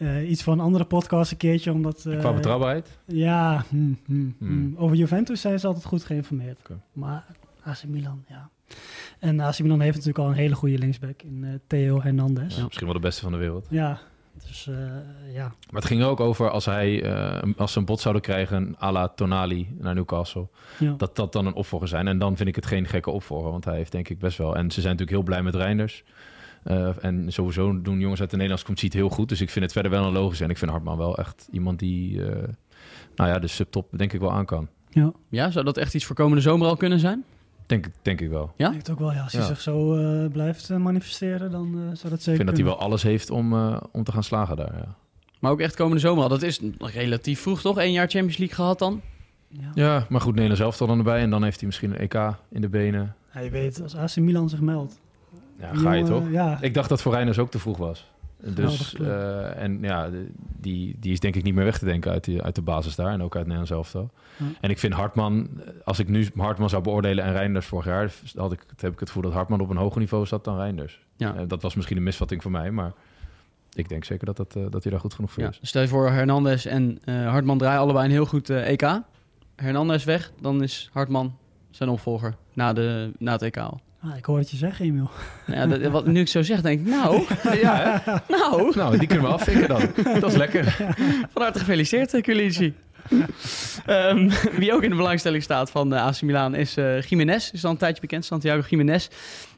eh, 0.00 0.30
iets 0.30 0.42
voor 0.42 0.52
een 0.52 0.60
andere 0.60 0.84
podcast 0.84 1.30
een 1.30 1.36
keertje, 1.36 1.72
omdat... 1.72 2.06
eh, 2.06 2.18
Qua 2.18 2.32
betrouwbaarheid? 2.32 2.98
Ja, 3.04 3.64
hm, 3.68 3.76
hm, 4.06 4.28
hm. 4.38 4.46
Hmm. 4.46 4.74
over 4.76 4.96
Juventus 4.96 5.40
zijn 5.40 5.60
ze 5.60 5.66
altijd 5.66 5.84
goed 5.84 6.04
geïnformeerd. 6.04 6.58
Maar 6.92 7.24
AC 7.62 7.84
Milan, 7.86 8.24
ja. 8.28 8.48
En 9.18 9.40
AC 9.40 9.58
Milan 9.58 9.80
heeft 9.80 9.96
natuurlijk 9.96 10.24
al 10.24 10.30
een 10.30 10.36
hele 10.38 10.54
goede 10.54 10.78
linksback 10.78 11.22
in 11.22 11.44
eh, 11.44 11.50
Theo 11.66 12.02
Hernandez. 12.02 12.56
Ja, 12.56 12.64
misschien 12.64 12.86
wel 12.86 12.94
de 12.94 13.00
beste 13.02 13.22
van 13.22 13.32
de 13.32 13.38
wereld. 13.38 13.66
Ja, 13.70 13.98
dus 14.48 14.66
eh, 14.68 14.74
ja. 15.34 15.42
Maar 15.70 15.80
het 15.80 15.84
ging 15.84 16.02
ook 16.02 16.20
over 16.20 16.50
als 16.50 16.64
hij, 16.64 17.02
eh, 17.02 17.42
als 17.56 17.72
ze 17.72 17.78
een 17.78 17.84
bod 17.84 18.00
zouden 18.00 18.22
krijgen, 18.22 18.76
à 18.82 18.92
la 18.92 19.08
Tonali 19.08 19.74
naar 19.78 19.94
Newcastle, 19.94 20.48
Ja. 20.78 20.94
dat 20.96 21.16
dat 21.16 21.32
dan 21.32 21.46
een 21.46 21.54
opvolger 21.54 21.88
zijn. 21.88 22.08
En 22.08 22.18
dan 22.18 22.36
vind 22.36 22.48
ik 22.48 22.54
het 22.54 22.66
geen 22.66 22.86
gekke 22.86 23.10
opvolger, 23.10 23.50
want 23.50 23.64
hij 23.64 23.76
heeft 23.76 23.92
denk 23.92 24.08
ik 24.08 24.18
best 24.18 24.38
wel. 24.38 24.56
En 24.56 24.70
ze 24.70 24.80
zijn 24.80 24.96
natuurlijk 24.96 25.10
heel 25.10 25.22
blij 25.26 25.42
met 25.42 25.54
Reinders. 25.54 26.04
Eh, 26.62 27.04
en 27.04 27.32
sowieso 27.32 27.82
doen 27.82 27.98
jongens 28.00 28.20
uit 28.20 28.30
de 28.30 28.36
Nederlandse 28.36 28.66
competitie 28.66 28.98
het 29.00 29.08
heel 29.08 29.16
goed. 29.18 29.28
Dus 29.28 29.40
ik 29.40 29.50
vind 29.50 29.64
het 29.64 29.72
verder 29.74 29.90
wel 29.90 30.04
een 30.06 30.12
logisch. 30.12 30.40
En 30.40 30.50
ik 30.50 30.58
vind 30.58 30.70
Hartman 30.70 30.96
wel 30.96 31.16
echt 31.18 31.48
iemand 31.52 31.78
die, 31.78 32.24
eh, 32.24 32.48
nou 33.14 33.30
ja, 33.30 33.38
de 33.38 33.46
subtop 33.46 33.88
denk 33.96 34.12
ik 34.12 34.20
wel 34.20 34.32
aan 34.32 34.44
kan. 34.46 34.68
Ja. 34.90 35.12
ja, 35.28 35.50
zou 35.50 35.64
dat 35.64 35.76
echt 35.76 35.94
iets 35.94 36.04
voor 36.04 36.16
komende 36.16 36.40
zomer 36.42 36.66
al 36.68 36.76
kunnen 36.76 36.98
zijn? 36.98 37.24
Denk, 37.66 37.86
ik- 37.86 37.92
denk 38.02 38.20
ik 38.20 38.28
wel. 38.28 38.52
Ja? 38.56 38.64
Ik 38.66 38.72
denk 38.72 38.86
het 38.86 38.90
ook 38.90 38.98
wel, 38.98 39.12
ja. 39.12 39.22
Als 39.22 39.32
hij 39.32 39.40
Ja. 39.42 39.46
zich 39.46 39.60
zo 39.60 39.94
eh, 39.96 40.30
blijft 40.30 40.68
manifesteren, 40.68 41.50
dan 41.50 41.66
eh, 41.66 41.80
zou 41.80 41.88
dat 41.88 42.22
zeker 42.22 42.30
Ik 42.30 42.36
vind 42.36 42.46
dat 42.48 42.56
hij 42.56 42.64
wel 42.66 42.78
alles 42.78 43.02
heeft 43.02 43.30
om, 43.30 43.52
eh, 43.52 43.76
om 43.92 44.04
te 44.04 44.12
gaan 44.12 44.24
slagen 44.24 44.56
daar. 44.56 44.74
Ja. 44.76 44.94
Maar 45.40 45.50
ook 45.50 45.60
echt 45.60 45.76
komende 45.76 46.00
zomer 46.00 46.22
al. 46.22 46.28
Dat 46.28 46.42
is 46.42 46.60
relatief 46.78 47.40
vroeg, 47.40 47.60
toch? 47.60 47.78
Eén 47.78 47.92
jaar 47.92 48.08
Champions 48.08 48.36
League 48.36 48.56
gehad 48.56 48.78
dan? 48.78 49.00
ja, 49.74 50.06
maar 50.08 50.20
goed, 50.20 50.30
Nederland 50.34 50.58
zelf 50.58 50.76
dan 50.76 50.98
erbij. 50.98 51.20
En 51.20 51.30
dan 51.30 51.42
heeft 51.42 51.56
hij 51.58 51.66
misschien 51.66 51.90
een 51.90 51.98
EK 51.98 52.14
in 52.50 52.60
de 52.60 52.68
benen. 52.68 53.14
Ja, 53.34 53.40
je 53.40 53.50
weet, 53.50 53.82
als 53.82 53.96
AC 53.96 54.16
Milan 54.16 54.48
zich 54.48 54.60
meldt. 54.60 55.00
Ja, 55.60 55.72
Die 55.72 55.80
ga 55.80 55.92
je 55.92 56.04
toch? 56.04 56.30
Ja, 56.30 56.58
Ik 56.60 56.74
dacht 56.74 56.88
dat 56.88 57.02
voor 57.02 57.12
Reinders 57.12 57.38
ook 57.38 57.50
te 57.50 57.58
vroeg 57.58 57.76
was. 57.76 58.10
Geweldige 58.44 58.96
Dus, 58.96 59.06
eh, 59.06 59.62
en 59.62 59.78
ja, 59.82 60.08
die, 60.56 60.96
die 61.00 61.12
is 61.12 61.20
denk 61.20 61.36
ik 61.36 61.42
niet 61.42 61.54
meer 61.54 61.64
weg 61.64 61.78
te 61.78 61.84
denken 61.84 62.10
uit, 62.10 62.24
die, 62.24 62.42
uit 62.42 62.54
de 62.54 62.62
basis 62.62 62.94
daar. 62.94 63.12
En 63.12 63.22
ook 63.22 63.32
uit 63.34 63.42
Nederland 63.42 63.68
zelf 63.68 63.92
wel. 63.92 64.10
Ja. 64.36 64.44
En 64.60 64.70
ik 64.70 64.78
vind 64.78 64.92
Hartman, 64.94 65.48
als 65.84 65.98
ik 65.98 66.08
nu 66.08 66.28
Hartman 66.36 66.68
zou 66.68 66.82
beoordelen 66.82 67.24
en 67.24 67.32
Reinders 67.32 67.66
vorig 67.66 67.84
jaar, 67.86 68.12
had 68.36 68.52
ik, 68.52 68.64
heb 68.76 68.92
ik 68.92 68.98
het 69.00 69.08
gevoel 69.08 69.22
dat 69.22 69.32
Hartman 69.32 69.60
op 69.60 69.70
een 69.70 69.76
hoger 69.76 70.00
niveau 70.00 70.26
zat 70.26 70.44
dan 70.44 70.56
Reinders. 70.56 71.00
Ja. 71.16 71.34
Eh, 71.34 71.42
dat 71.48 71.62
was 71.62 71.74
misschien 71.74 71.96
een 71.96 72.02
misvatting 72.02 72.42
voor 72.42 72.50
mij, 72.50 72.70
maar 72.70 72.92
ik 73.72 73.88
denk 73.88 74.04
zeker 74.04 74.26
dat, 74.26 74.36
dat, 74.36 74.56
eh, 74.56 74.62
dat 74.70 74.82
hij 74.82 74.92
daar 74.92 75.00
goed 75.00 75.14
genoeg 75.14 75.32
voor 75.32 75.42
Ja. 75.42 75.48
is. 75.48 75.58
Stel 75.62 75.82
je 75.82 75.88
voor, 75.88 76.10
Hernandez 76.10 76.66
en 76.66 76.98
eh, 77.04 77.28
Hartman 77.28 77.58
draaien 77.58 77.80
allebei 77.80 78.04
een 78.04 78.10
heel 78.10 78.26
goed 78.26 78.50
eh, 78.50 78.68
EK. 78.70 79.00
Hernandez 79.56 80.04
weg, 80.04 80.32
dan 80.40 80.62
is 80.62 80.90
Hartman 80.92 81.36
zijn 81.70 81.88
opvolger 81.88 82.34
na, 82.52 82.72
de, 82.72 83.12
na 83.18 83.32
het 83.32 83.42
EK 83.42 83.56
al. 83.56 83.80
Ah, 84.02 84.16
ik 84.16 84.24
hoor 84.24 84.38
het 84.38 84.50
je 84.50 84.56
zeggen, 84.56 84.84
Emiel. 84.84 85.10
Ja, 85.46 85.66
dat, 85.66 85.82
wat 85.82 86.06
nu 86.06 86.20
ik 86.20 86.28
zo 86.28 86.42
zeg, 86.42 86.60
denk 86.60 86.80
ik, 86.80 86.86
nou, 86.86 87.22
Ja, 87.62 88.02
hè? 88.04 88.12
nou, 88.28 88.72
Nou, 88.76 88.98
die 88.98 89.08
kunnen 89.08 89.26
we 89.26 89.32
afvinken 89.32 89.68
dan. 89.68 89.82
Dat 90.20 90.30
is 90.30 90.36
lekker. 90.36 90.64
van 91.32 91.42
harte 91.42 91.58
gefeliciteerd, 91.58 92.14
eh, 92.14 92.22
Culici. 92.22 92.74
Ehm, 93.86 94.30
wie 94.52 94.72
ook 94.74 94.82
in 94.82 94.90
de 94.90 94.96
belangstelling 94.96 95.42
staat 95.42 95.70
van 95.70 95.94
eh, 95.94 96.04
AC 96.06 96.22
Milan 96.22 96.54
is 96.54 96.76
eh 96.76 97.02
Jiménez. 97.02 97.50
Is 97.50 97.64
al 97.64 97.70
een 97.70 97.76
tijdje 97.76 98.00
bekend, 98.00 98.24
Santiago 98.24 98.66
Jiménez. 98.68 99.08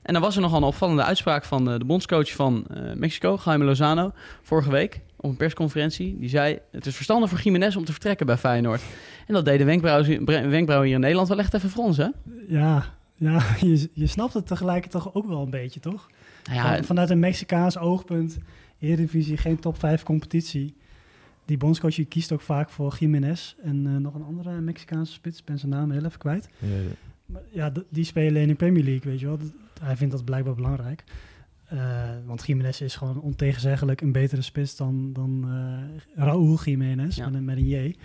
En 0.02 0.12
dan 0.12 0.22
was 0.22 0.34
er 0.36 0.40
nogal 0.42 0.58
een 0.58 0.64
opvallende 0.64 1.02
uitspraak 1.02 1.44
van 1.44 1.70
eh, 1.70 1.78
de 1.78 1.84
bondscoach 1.84 2.32
van 2.32 2.64
eh, 2.74 2.82
Mexico, 2.94 3.38
Jaime 3.44 3.64
Lozano, 3.64 4.12
vorige 4.42 4.70
week 4.70 5.00
op 5.16 5.30
een 5.30 5.36
persconferentie. 5.36 6.16
Die 6.18 6.28
zei, 6.28 6.58
het 6.70 6.86
is 6.86 6.94
verstandig 6.94 7.30
voor 7.30 7.40
Jiménez 7.40 7.76
om 7.76 7.84
te 7.84 7.92
vertrekken 7.92 8.26
bij 8.26 8.36
Feyenoord. 8.36 8.82
En 9.26 9.34
dat 9.34 9.44
deed 9.44 9.58
de 9.58 9.64
wenkbrauwen, 9.64 10.24
wenkbrauwen 10.50 10.86
hier 10.86 10.94
in 10.94 11.00
Nederland 11.00 11.28
wel 11.28 11.38
echt 11.38 11.54
even 11.54 11.70
fronsen. 11.70 12.14
Ja, 12.48 12.84
ja 13.30 13.42
je, 13.66 13.90
je 13.92 14.06
snapt 14.06 14.34
het 14.34 14.46
tegelijkertijd 14.46 15.02
toch 15.04 15.14
ook 15.14 15.26
wel 15.26 15.42
een 15.42 15.50
beetje, 15.50 15.80
toch? 15.80 16.10
Nou 16.44 16.56
ja, 16.56 16.74
Van- 16.74 16.84
vanuit 16.84 17.10
een 17.10 17.18
Mexicaans 17.18 17.78
oogpunt, 17.78 18.38
Eredivisie, 18.78 19.36
geen 19.36 19.58
top 19.60 19.78
5 19.78 20.02
competitie. 20.02 20.74
Die 21.44 21.56
bondscoach 21.56 21.94
die 21.94 22.04
kiest 22.04 22.32
ook 22.32 22.40
vaak 22.40 22.70
voor 22.70 22.96
Jiménez 22.98 23.54
en 23.62 23.86
eh, 23.86 23.96
nog 23.96 24.14
een 24.14 24.22
andere 24.24 24.60
Mexicaanse 24.60 25.12
spits, 25.12 25.38
ik 25.38 25.44
ben 25.44 25.58
zijn 25.58 25.70
naam 25.72 25.90
heel 25.90 26.04
even 26.04 26.18
kwijt. 26.18 26.48
Maar 27.26 27.42
ja, 27.50 27.70
d- 27.72 27.84
die 27.90 28.04
spelen 28.04 28.42
in 28.42 28.48
de 28.48 28.54
Premier 28.54 28.84
League, 28.84 29.10
weet 29.10 29.20
je 29.20 29.26
wel. 29.26 29.38
Dat- 29.38 29.52
hij 29.80 29.96
vindt 29.96 30.12
dat 30.14 30.24
blijkbaar 30.24 30.54
belangrijk. 30.54 31.04
Eh, 31.64 31.78
want 32.26 32.46
Jiménez 32.46 32.80
is 32.80 32.96
gewoon 32.96 33.20
ontegenzeggelijk 33.20 34.00
een 34.00 34.12
betere 34.12 34.42
spits 34.42 34.76
dan, 34.76 35.12
dan 35.12 35.44
eh 35.48 36.24
Raúl 36.24 36.58
Jiménez, 36.64 37.16
Ja. 37.16 37.24
met, 37.24 37.34
een, 37.34 37.44
met 37.44 37.56
een 37.56 37.68
J. 37.68 37.96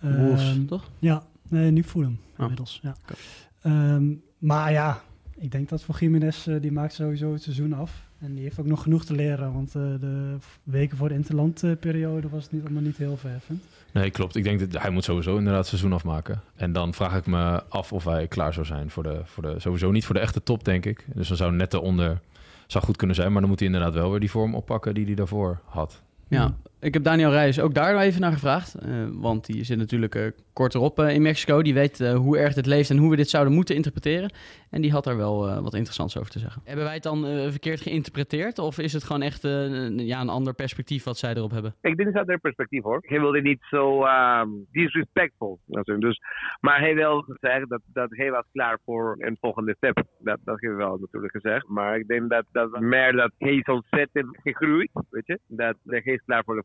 Wolves, 0.00 0.50
Ehm, 0.50 0.64
toch? 0.66 0.90
Ja, 0.98 1.22
nee, 1.48 1.70
nu 1.70 1.82
Fulham 1.84 2.18
Oh. 2.32 2.38
inmiddels. 2.38 2.80
Ja. 2.82 2.96
Oké. 3.02 3.14
Ehm, 3.62 4.12
maar 4.40 4.72
ja, 4.72 5.02
ik 5.36 5.50
denk 5.50 5.68
dat 5.68 5.82
voor 5.82 5.96
Jiménez, 5.98 6.46
eh, 6.46 6.60
die 6.60 6.72
maakt 6.72 6.92
sowieso 6.92 7.32
het 7.32 7.42
seizoen 7.42 7.72
af. 7.72 8.08
En 8.18 8.34
die 8.34 8.42
heeft 8.42 8.60
ook 8.60 8.66
nog 8.66 8.82
genoeg 8.82 9.04
te 9.04 9.14
leren, 9.14 9.52
want 9.52 9.74
eh, 9.74 9.82
de 10.00 10.36
weken 10.62 10.96
voor 10.96 11.08
de 11.08 11.14
interlandperiode 11.14 12.28
was 12.28 12.42
het 12.42 12.52
niet, 12.52 12.62
allemaal 12.62 12.82
niet 12.82 12.96
heel 12.96 13.16
verheffend. 13.16 13.62
Nee, 13.92 14.10
klopt. 14.10 14.36
Ik 14.36 14.44
denk 14.44 14.70
dat 14.70 14.82
hij 14.82 14.90
moet 14.90 15.04
sowieso 15.04 15.36
inderdaad 15.36 15.58
het 15.58 15.68
seizoen 15.68 15.92
afmaken. 15.92 16.40
En 16.56 16.72
dan 16.72 16.94
vraag 16.94 17.16
ik 17.16 17.26
me 17.26 17.62
af 17.68 17.92
of 17.92 18.04
hij 18.04 18.26
klaar 18.26 18.52
zou 18.52 18.66
zijn 18.66 18.90
voor 18.90 19.02
de, 19.02 19.20
voor 19.24 19.42
de 19.42 19.60
sowieso 19.60 19.90
niet 19.90 20.04
voor 20.04 20.14
de 20.14 20.20
echte 20.20 20.42
top, 20.42 20.64
denk 20.64 20.86
ik. 20.86 21.06
Dus 21.14 21.28
dan 21.28 21.36
zou 21.36 21.52
net 21.52 21.74
eronder 21.74 22.20
zou 22.66 22.84
goed 22.84 22.96
kunnen 22.96 23.16
zijn, 23.16 23.32
maar 23.32 23.40
dan 23.40 23.50
moet 23.50 23.58
hij 23.58 23.68
inderdaad 23.68 23.94
wel 23.94 24.10
weer 24.10 24.20
die 24.20 24.30
vorm 24.30 24.54
oppakken 24.54 24.94
die 24.94 25.04
hij 25.06 25.14
daarvoor 25.14 25.60
had. 25.64 26.02
Ja, 26.28 26.54
ik 26.80 26.94
heb 26.94 27.02
Daniel 27.04 27.30
Reyes 27.30 27.60
ook 27.60 27.74
daar 27.74 27.96
even 27.98 28.20
naar 28.20 28.32
gevraagd. 28.32 28.74
eh, 28.74 28.88
want 29.12 29.46
die 29.46 29.64
zit 29.64 29.78
natuurlijk 29.78 30.14
eh, 30.14 30.26
kort 30.52 30.74
erop 30.74 30.98
eh, 30.98 31.14
in 31.14 31.22
Mexico. 31.22 31.62
Die 31.62 31.74
weet 31.74 31.98
hoe 31.98 32.38
erg 32.38 32.54
dit 32.54 32.66
leeft 32.66 32.90
en 32.90 32.96
hoe 32.96 33.10
we 33.10 33.16
dit 33.16 33.28
zouden 33.28 33.54
moeten 33.54 33.74
interpreteren. 33.74 34.32
En 34.70 34.80
die 34.80 34.90
had 34.92 35.04
daar 35.04 35.16
wel 35.16 35.48
eh, 35.48 35.54
wat 35.62 35.74
interessants 35.74 36.18
over 36.18 36.30
te 36.30 36.38
zeggen. 36.38 36.62
Hebben 36.64 36.84
wij 36.84 36.94
het 36.94 37.02
dan 37.02 37.24
verkeerd 37.50 37.80
geïnterpreteerd? 37.80 38.58
Of 38.58 38.78
is 38.78 38.92
het 38.92 39.04
gewoon 39.04 39.22
echt 39.22 39.44
eh, 39.44 39.62
een- 39.62 40.06
ja, 40.06 40.20
een 40.20 40.28
ander 40.28 40.54
perspectief 40.54 41.04
wat 41.04 41.18
zij 41.18 41.34
erop 41.34 41.50
hebben? 41.50 41.74
Ik 41.80 41.96
denk 41.96 42.14
dat 42.14 42.26
dat 42.26 42.40
perspectief 42.40 42.82
hoor. 42.82 42.98
Hij 43.06 43.20
wilde 43.20 43.40
niet 43.42 43.58
zo 43.70 44.04
ehm, 44.04 44.48
disrespectful. 44.72 45.58
Dus, 45.98 46.20
maar 46.60 46.80
hij 46.80 46.94
wil 46.94 47.24
zeggen 47.40 47.68
dat, 47.68 47.80
dat 47.92 48.08
hij 48.10 48.30
was 48.30 48.44
klaar 48.52 48.78
voor 48.84 49.16
een 49.18 49.36
volgende 49.40 49.74
step. 49.76 49.96
Dat, 49.96 50.38
dat 50.44 50.60
heeft 50.60 50.74
hij 50.76 50.86
wel 50.86 50.96
natuurlijk 51.00 51.32
gezegd. 51.32 51.68
Maar 51.68 51.98
ik 51.98 52.06
denk 52.06 52.30
dat, 52.30 52.44
dat 52.52 52.80
meer 52.80 53.12
dat 53.12 53.32
hij 53.38 53.54
is 53.54 53.64
ontzettend 53.66 54.38
gegroeid. 54.42 54.90
Weet 55.10 55.26
je? 55.26 55.38
Dat 55.46 55.74
hij 55.84 56.00
is 56.04 56.22
klaar 56.26 56.44
voor 56.44 56.54
de 56.54 56.62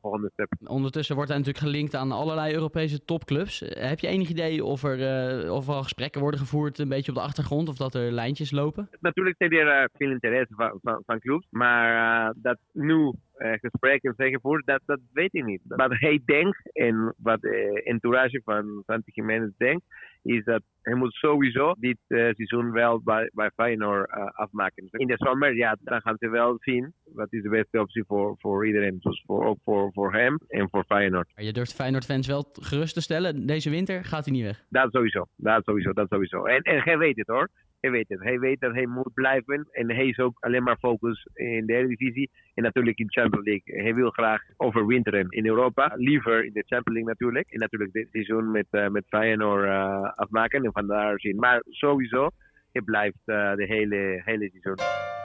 Ondertussen 0.64 1.16
wordt 1.16 1.30
hij 1.30 1.40
natuurlijk 1.40 1.66
gelinkt 1.66 1.96
aan 1.96 2.12
allerlei 2.12 2.54
Europese 2.54 3.06
topclubs. 3.06 3.62
Eh, 3.62 3.90
heb 3.90 4.00
je 4.00 4.08
enig 4.08 4.30
idee 4.30 4.64
of 4.64 4.84
er, 4.84 5.02
eh, 5.02 5.54
of 5.54 5.68
er 5.68 5.74
al 5.74 5.84
gesprekken 5.84 6.22
worden 6.22 6.40
gevoerd 6.40 6.80
een 6.80 6.90
beetje 6.90 7.12
op 7.12 7.18
de 7.18 7.24
achtergrond? 7.24 7.70
Of 7.70 7.78
dat 7.78 7.96
er 7.96 8.12
lijntjes 8.12 8.52
lopen? 8.52 8.90
Natuurlijk 9.00 9.36
zijn 9.38 9.52
er 9.52 9.68
eh, 9.68 9.88
veel 9.94 10.12
interesse 10.12 10.54
van, 10.56 10.80
van, 10.84 11.04
van 11.06 11.20
clubs. 11.20 11.48
Maar 11.50 12.34
dat 12.36 12.58
nu 12.72 13.14
gesprekken 13.38 14.14
zijn 14.18 14.32
gevoerd, 14.32 14.66
dat, 14.66 14.82
dat 14.86 15.00
weet 15.14 15.34
ik 15.34 15.46
niet. 15.46 15.62
Wat 15.64 15.92
hij 15.92 16.22
denkt 16.26 16.72
en 16.72 17.16
wat 17.18 17.42
de 17.42 17.82
entourage 17.84 18.42
van 18.44 18.84
Santi 18.86 19.12
Jiménez 19.14 19.52
denkt, 19.58 19.84
is 20.26 20.44
dat 20.44 20.62
hij 20.82 20.94
moet 20.94 21.14
sowieso 21.14 21.74
dit 21.80 21.98
eh, 22.08 22.18
seizoen 22.18 22.72
wel 22.72 23.02
bij, 23.04 23.30
bij 23.34 23.52
Feyenoord 23.56 24.10
eh, 24.10 24.26
afmaken. 24.26 24.88
In 24.92 25.08
de 25.08 25.18
zomer, 25.18 25.56
ja, 25.56 25.78
dan 25.80 26.02
gaan 26.02 26.16
ze 26.20 26.30
wel 26.30 26.58
zien 26.60 26.94
wat 27.04 27.34
is 27.34 27.42
de 27.44 27.50
beste 27.50 27.80
optie 27.80 28.04
voor, 28.08 28.36
voor 28.40 28.68
iedereen. 28.68 28.98
Dus 29.00 29.24
voor, 29.26 29.46
ook 29.46 29.58
voor, 29.64 29.92
voor 29.94 30.14
hem 30.14 30.40
en 30.48 30.70
voor 30.70 30.84
Feyenoord. 30.84 31.32
Maar 31.36 31.46
je 31.46 31.54
durft 31.54 31.76
Feyenoord-fans 31.76 32.28
wel 32.28 32.50
gerust 32.54 32.94
te 32.94 33.02
stellen. 33.02 33.46
Deze 33.46 33.70
winter 33.70 34.04
gaat 34.04 34.26
hij 34.26 34.34
niet 34.34 34.44
weg. 34.44 34.66
Dat 34.70 34.92
sowieso, 34.92 35.26
dat 35.36 35.64
sowieso, 35.64 35.94
dat 35.94 36.08
sowieso. 36.10 36.46
En, 36.46 36.62
en 36.62 36.82
hij 36.84 36.98
weet 36.98 37.18
het 37.18 37.28
hoor. 37.28 37.50
Hij 37.80 37.92
weet 37.92 38.10
het. 38.10 38.20
Hij 38.20 38.40
weet 38.40 38.60
dat 38.60 38.74
hij 38.74 38.86
moet 38.86 39.14
blijven. 39.14 39.68
En 39.72 39.92
hij 39.92 40.08
is 40.08 40.20
ook 40.20 40.38
alleen 40.40 40.64
maar 40.64 40.78
focus 40.78 41.28
in 41.34 41.66
de 41.66 41.74
Eredivisie. 41.74 42.30
En 42.54 42.64
natuurlijk 42.64 42.98
in 42.98 43.06
de 43.06 43.22
Champions 43.22 43.46
League. 43.46 43.82
Hij 43.82 43.96
wil 43.96 44.10
graag 44.10 44.42
overwinteren 44.58 45.30
in 45.30 45.48
Europa. 45.48 45.92
Liever 45.96 46.46
in 46.46 46.54
de 46.54 46.64
Champions 46.66 46.98
League 46.98 47.10
natuurlijk. 47.10 47.52
En 47.52 47.60
natuurlijk 47.60 47.94
dit 47.94 48.08
seizoen 48.12 48.52
met, 48.52 48.68
eh, 48.70 48.88
met 48.88 49.06
Feyenoord 49.08 49.66
eh, 49.66 50.12
afmaken. 50.16 50.64
En 50.64 50.72
vandaar 50.72 51.20
zien. 51.20 51.36
Maar 51.36 51.64
sowieso, 51.70 52.30
hij 52.72 52.82
blijft 52.82 53.22
eh, 53.26 53.56
de 53.56 53.66
hele, 53.66 54.22
hele 54.26 54.50
seizoen. 54.50 55.24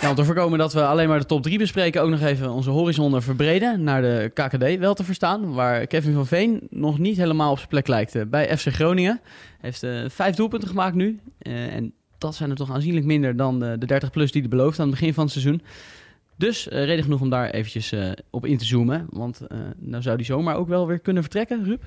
Ja, 0.00 0.10
om 0.10 0.14
te 0.14 0.24
voorkomen 0.24 0.58
dat 0.58 0.72
we 0.72 0.86
alleen 0.86 1.08
maar 1.08 1.18
de 1.18 1.26
top 1.26 1.42
3 1.42 1.58
bespreken, 1.58 2.02
ook 2.02 2.10
nog 2.10 2.20
even 2.20 2.50
onze 2.50 2.70
horizon 2.70 3.22
verbreden 3.22 3.82
naar 3.82 4.02
de 4.02 4.30
KKD 4.34 4.78
wel 4.78 4.94
te 4.94 5.04
verstaan. 5.04 5.52
Waar 5.52 5.86
Kevin 5.86 6.12
van 6.12 6.26
Veen 6.26 6.66
nog 6.70 6.98
niet 6.98 7.16
helemaal 7.16 7.50
op 7.50 7.56
zijn 7.56 7.68
plek 7.68 7.86
lijkt 7.86 8.14
eh, 8.14 8.22
bij 8.26 8.56
FC 8.56 8.68
Groningen. 8.68 9.20
Heeft 9.60 9.82
eh, 9.82 10.04
vijf 10.08 10.36
doelpunten 10.36 10.68
gemaakt 10.68 10.94
nu. 10.94 11.18
Eh, 11.38 11.74
en 11.74 11.92
dat 12.18 12.34
zijn 12.34 12.50
er 12.50 12.56
toch 12.56 12.72
aanzienlijk 12.72 13.06
minder 13.06 13.36
dan 13.36 13.58
de, 13.58 13.76
de 13.78 13.86
30 13.86 14.10
plus 14.10 14.32
die 14.32 14.40
hij 14.40 14.50
beloofde 14.50 14.82
aan 14.82 14.88
het 14.88 14.98
begin 14.98 15.14
van 15.14 15.24
het 15.24 15.32
seizoen. 15.32 15.62
Dus 16.36 16.66
reden 16.66 17.04
genoeg 17.04 17.20
om 17.20 17.30
daar 17.30 17.50
eventjes 17.50 17.94
op 18.30 18.46
in 18.46 18.58
te 18.58 18.64
zoomen. 18.64 19.06
Want 19.10 19.40
nou 19.78 20.02
zou 20.02 20.16
die 20.16 20.26
zomaar 20.26 20.56
ook 20.56 20.68
wel 20.68 20.86
weer 20.86 20.98
kunnen 20.98 21.22
vertrekken, 21.22 21.64
Ruud. 21.64 21.80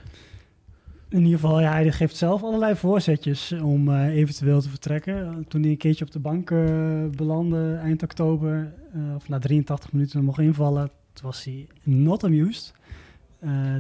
In 1.12 1.24
ieder 1.24 1.40
geval, 1.40 1.62
ja, 1.62 1.72
hij 1.72 1.92
geeft 1.92 2.16
zelf 2.16 2.44
allerlei 2.44 2.76
voorzetjes 2.76 3.52
om 3.52 3.90
eh, 3.90 4.06
eventueel 4.06 4.62
te 4.62 4.70
vertrekken. 4.70 5.46
Toen 5.48 5.62
hij 5.62 5.72
een 5.72 5.78
keertje 5.78 6.06
op 6.06 6.12
de 6.12 6.20
bank 6.20 6.50
uh, 6.50 7.06
belandde 7.16 7.74
eind 7.74 8.04
oktober, 8.04 8.74
uh, 8.96 9.16
of 9.16 9.30
na 9.30 9.40
83 9.40 9.92
minuten 9.92 10.24
mocht 10.24 10.40
invallen, 10.40 10.90
toen 11.14 11.26
was 11.26 11.44
hij 11.44 11.68
not 11.84 12.24
amused. 12.24 12.74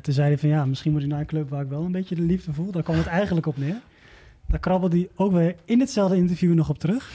Toen 0.01 0.13
zei 0.13 0.27
hij 0.27 0.37
van 0.37 0.49
ja, 0.49 0.65
misschien 0.65 0.91
moet 0.91 1.01
ik 1.01 1.07
naar 1.07 1.19
een 1.19 1.25
club 1.25 1.49
waar 1.49 1.61
ik 1.61 1.69
wel 1.69 1.83
een 1.83 1.91
beetje 1.91 2.15
de 2.15 2.21
liefde 2.21 2.53
voel. 2.53 2.71
Daar 2.71 2.83
kwam 2.83 2.97
het 2.97 3.07
eigenlijk 3.07 3.45
op 3.45 3.57
neer. 3.57 3.81
Daar 4.47 4.59
krabbelde 4.59 4.97
hij 4.97 5.09
ook 5.15 5.31
weer 5.31 5.55
in 5.65 5.79
hetzelfde 5.79 6.15
interview 6.15 6.53
nog 6.53 6.69
op 6.69 6.79
terug. 6.79 7.11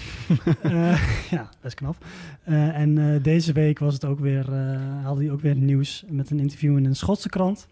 ja, 1.30 1.50
is 1.62 1.74
knap. 1.74 1.96
En 2.44 3.22
deze 3.22 3.52
week 3.52 3.78
was 3.78 3.94
het 3.94 4.04
ook 4.04 4.18
weer, 4.18 4.52
haalde 5.02 5.22
hij 5.22 5.32
ook 5.32 5.40
weer 5.40 5.56
nieuws 5.56 6.04
met 6.08 6.30
een 6.30 6.40
interview 6.40 6.76
in 6.76 6.84
een 6.84 6.96
Schotse 6.96 7.28
krant. 7.28 7.68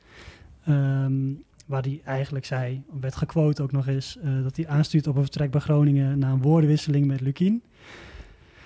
Um, 0.68 1.44
waar 1.64 1.83
hij 1.83 2.00
eigenlijk 2.05 2.44
zei, 2.44 2.83
werd 3.00 3.16
gequote 3.16 3.62
ook 3.62 3.72
nog 3.72 3.87
eens, 3.87 4.18
uh, 4.24 4.42
dat 4.42 4.57
hij 4.57 4.68
aanstuurt 4.68 5.07
op 5.07 5.16
een 5.16 5.22
vertrek 5.22 5.50
bij 5.50 5.61
Groningen 5.61 6.18
na 6.18 6.31
een 6.31 6.42
woordenwisseling 6.42 7.07
met 7.07 7.20
Lukien. 7.20 7.62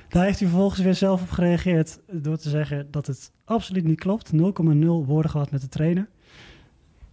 Daar 0.09 0.25
heeft 0.25 0.39
hij 0.39 0.49
vervolgens 0.49 0.81
weer 0.81 0.95
zelf 0.95 1.23
op 1.23 1.31
gereageerd 1.31 1.99
door 2.11 2.37
te 2.37 2.49
zeggen 2.49 2.91
dat 2.91 3.07
het 3.07 3.33
absoluut 3.45 3.85
niet 3.85 4.01
klopt. 4.01 4.33
0,0 4.33 4.39
woorden 5.07 5.31
gehad 5.31 5.51
met 5.51 5.61
de 5.61 5.69
trainer. 5.69 6.09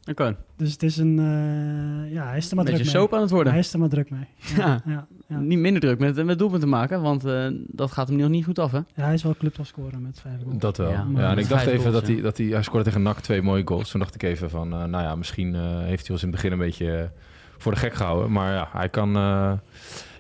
Oké. 0.10 0.36
Dus 0.58 0.72
het 0.72 0.84
is 0.84 0.98
een... 0.98 1.20
eh, 1.20 2.14
ja, 2.14 2.28
hij 2.28 2.38
is 2.38 2.50
er 2.50 2.56
maar 2.56 2.66
Beetje 2.66 2.80
druk 2.82 2.94
mee. 2.94 3.02
soap 3.02 3.14
aan 3.14 3.22
het 3.22 3.30
worden. 3.30 3.52
Hij 3.52 3.62
is 3.62 3.74
er 3.74 3.80
maar 3.80 3.90
druk 3.90 4.10
mee. 4.10 4.26
Ja. 4.58 4.82
ja, 4.86 5.08
ja. 5.28 5.40
Niet 5.40 5.60
minder 5.60 5.82
druk 5.82 6.00
met, 6.00 6.26
met 6.26 6.40
doelpunten 6.40 6.70
maken, 6.70 7.02
want 7.02 7.26
eh, 7.26 7.48
dat 7.68 7.92
gaat 7.92 8.08
hem 8.08 8.18
nog 8.18 8.30
niet 8.30 8.46
goed 8.46 8.60
af, 8.60 8.72
hè? 8.72 8.78
Ja, 8.78 9.04
hij 9.04 9.14
is 9.14 9.24
wel 9.24 9.36
clubtopscorer 9.40 10.00
met 10.00 10.20
vijf 10.20 10.42
goals. 10.44 10.58
Dat 10.58 10.78
wel. 10.78 10.90
Ja, 10.92 11.32
en 11.32 11.38
ik 11.38 11.50
dacht 11.50 11.66
even 11.66 11.80
goals, 11.80 11.94
dat, 11.94 12.08
ja. 12.08 12.14
hij, 12.14 12.22
dat 12.22 12.38
hij... 12.38 12.46
Hij 12.48 12.64
scoorde 12.64 12.86
tegen 12.86 13.02
NAC 13.02 13.20
twee 13.20 13.42
mooie 13.42 13.62
goals. 13.68 13.92
Toen 13.92 14.00
dacht 14.00 14.16
ik 14.16 14.24
even 14.24 14.50
van... 14.50 14.74
eh, 14.74 14.84
nou 14.84 15.04
ja, 15.04 15.16
misschien 15.16 15.56
eh, 15.56 15.62
heeft 15.80 16.02
hij 16.08 16.12
ons 16.16 16.24
in 16.24 16.28
het 16.32 16.36
begin 16.42 16.52
een 16.52 16.66
beetje 16.66 17.12
voor 17.58 17.72
de 17.72 17.78
gek 17.80 17.94
gehouden. 17.94 18.32
Maar 18.32 18.54
ja, 18.54 18.68
hij 18.72 18.90
kan... 18.90 19.16
eh, 19.16 19.52